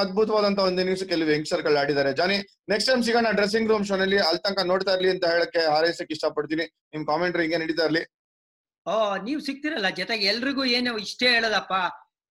ಅದ್ಭುತವಾದಂತ 0.01 0.59
ಒಂದು 0.59 0.81
ಇನ್ನಿಂಗ್ಸ್ 0.81 1.05
ಕೆಲವು 1.05 1.29
ಯಂಗ್ಸ್ಟರ್ಗಳು 1.35 1.77
ಆಡಿದ್ದಾರೆ. 1.81 2.13
ಜಾನಿ 2.13 2.37
ನೆಕ್ಸ್ಟ್ 2.71 2.89
ಟೈಮ್ 2.91 3.03
ಸಿಗೋಣ 3.03 3.31
ಡ್ರೆಸ್ಸಿಂಗ್ 3.31 3.69
ರೂಮ್ 3.71 3.85
ಶೋನಲ್ಲಿ 3.85 4.17
ಅಲ್ಲಿ 4.17 4.41
ತನಕ 4.41 4.65
ನೋಡ್ತಾ 4.65 4.93
ಇರ್ಲಿ 4.93 5.09
ಅಂತ 5.09 5.25
ಹೇಳಕ್ಕೆ 5.25 5.59
ಹಾರೈಸಕ್ 5.59 6.11
ಇಷ್ಟಪಡ್ತೀನಿ. 6.11 6.65
ನಿಮ್ 6.93 7.07
ಕಾಮೆಂಟ್ರಿ 7.07 7.43
ಹಿಂಗೆ 7.43 7.57
ನಡೀತಾ 7.57 7.85
ಇರ್ಲಿ. 7.85 8.03
ಓ, 8.85 9.15
ನೀವ್ 9.15 9.41
ಸಿಗ್ತಿರಲ್ಲ, 9.41 9.89
ಜೊತೆಗೆ 9.89 10.25
ಎಲ್ರಿಗೂ 10.25 10.65
ಏನು 10.65 10.97
ಇಷ್ಟೇ 10.97 11.27
ಹೇಳೋದಪ್ಪ. 11.27 11.73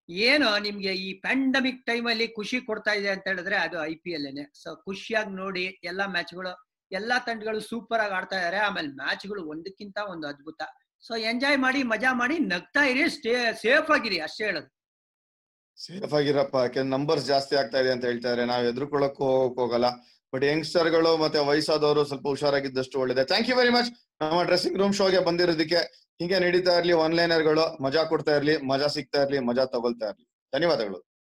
ಏನು 0.09 0.59
ನಿಮ್ಗೆ 0.59 0.93
ಈ 0.95 1.13
ಪ್ಯಾಂಡಮಿಕ್ 1.13 1.87
ಟೈಮ್ 1.87 2.07
ಅಲ್ಲಿ 2.07 2.29
ಖುಷಿ 2.29 2.61
ಕೊಡ್ತಾ 2.61 2.93
ಇದೆ 2.93 3.09
ಅಂತ 3.09 3.25
ಹೇಳಿದ್ರೆ 3.27 3.57
ಅದು 3.57 3.85
ಐ 3.85 3.95
ಪಿ 3.95 4.11
ಎಲ್ 4.11 4.47
ಸೊ 4.55 4.77
ಖುಷಿಯಾಗಿ 4.77 5.31
ನೋಡಿ, 5.31 5.81
ಎಲ್ಲಾ 5.85 6.07
ಮ್ಯಾಚ್ಗಳು 6.07 6.71
ಎಲ್ಲಾ 6.93 7.19
ತಂಡಗಳು 7.19 7.61
ಸೂಪರ್ 7.61 8.01
ಆಗಿ 8.01 8.15
ಆಡ್ತಾ 8.15 8.39
ಇದಾರೆ. 8.39 8.57
ಆಮೇಲೆ 8.57 8.89
ಮ್ಯಾಚ್ಗಳು 8.89 9.49
ಒಂದಕ್ಕಿಂತ 9.49 9.99
ಒಂದು 10.09 10.27
ಅದ್ಭುತ. 10.29 10.63
ಸೊ 11.01 11.17
ಎಂಜಾಯ್ 11.17 11.59
ಮಾಡಿ, 11.59 11.83
ಮಜಾ 11.83 12.13
ಮಾಡಿ, 12.13 12.39
ನಗ್ತಾ 12.39 12.83
ಇರಿ 12.83 13.11
ಸೇಫ್ 13.63 13.91
ಆಗಿರಿ, 13.91 14.19
ಅಷ್ಟೇ 14.19 14.45
ಹೇಳೋದು. 14.45 14.76
ಸೇಫ್ 15.85 16.15
ಆಗಿರಪ್ಪ 16.15 16.57
ಯಾಕೆಂದ್ರೆ 16.57 16.91
ನಂಬರ್ಸ್ 16.91 17.27
ಜಾಸ್ತಿ 17.27 17.57
ಆಗ್ತಾ 17.57 17.81
ಇದೆ 17.81 17.91
ಅಂತ 17.91 18.05
ಹೇಳ್ತಾ 18.05 18.29
ಇದಾರೆ 18.29 18.45
ನಾವ್ 18.45 18.67
ಎದುರ್ಕೊಳ್ಳಕ್ಕೂ 18.67 19.25
ಹೋಗಕ್ 19.25 20.07
ಬಟ್ 20.35 20.45
ಯಂಗ್ಸ್ಟರ್ಗಳು 20.45 21.17
ಮತ್ತೆ 21.17 21.39
ವಯಸ್ಸಾದವರು 21.39 22.05
ಸ್ವಲ್ಪ 22.05 22.27
ಹುಷಾರಾಗಿದ್ದಷ್ಟು 22.27 23.01
ಒಳ್ಳೇದೆ. 23.01 23.25
ಥ್ಯಾಂಕ್ 23.25 23.51
ಯು 23.51 23.57
ವೆರಿ 23.57 23.71
ಮಚ್ 23.71 23.91
ನಮ್ಮ 24.21 24.43
ಡ್ರೆಸ್ಸಿಂಗ್ 24.43 24.79
ರೂಮ್ 24.79 24.95
ಶೋಗೆ 24.95 25.19
ಬಂದಿರೋದಕ್ಕೆ 25.19 25.77
ಹಿಂಗೆ 26.21 26.39
ನಡೀತಾ 26.39 26.79
ಇರ್ಲಿ 26.79 26.93
ಒನ್ಲೈನರ್ಗಳು, 26.93 27.83
ಮಜಾ 27.83 28.05
ಕೊಡ್ತಾ 28.05 28.37
ಇರ್ಲಿ, 28.37 28.57
ಮಜಾ 28.57 28.87
ಸಿಗ್ತಾ 28.87 29.23
ಇರ್ಲಿ, 29.23 29.39
ಮಜಾ 29.39 29.65
ತಗೊಳ್ತಾ 29.65 30.07
ಇರ್ಲಿ. 30.09 30.27
ಧನ್ಯವಾದಗಳು. 30.55 31.16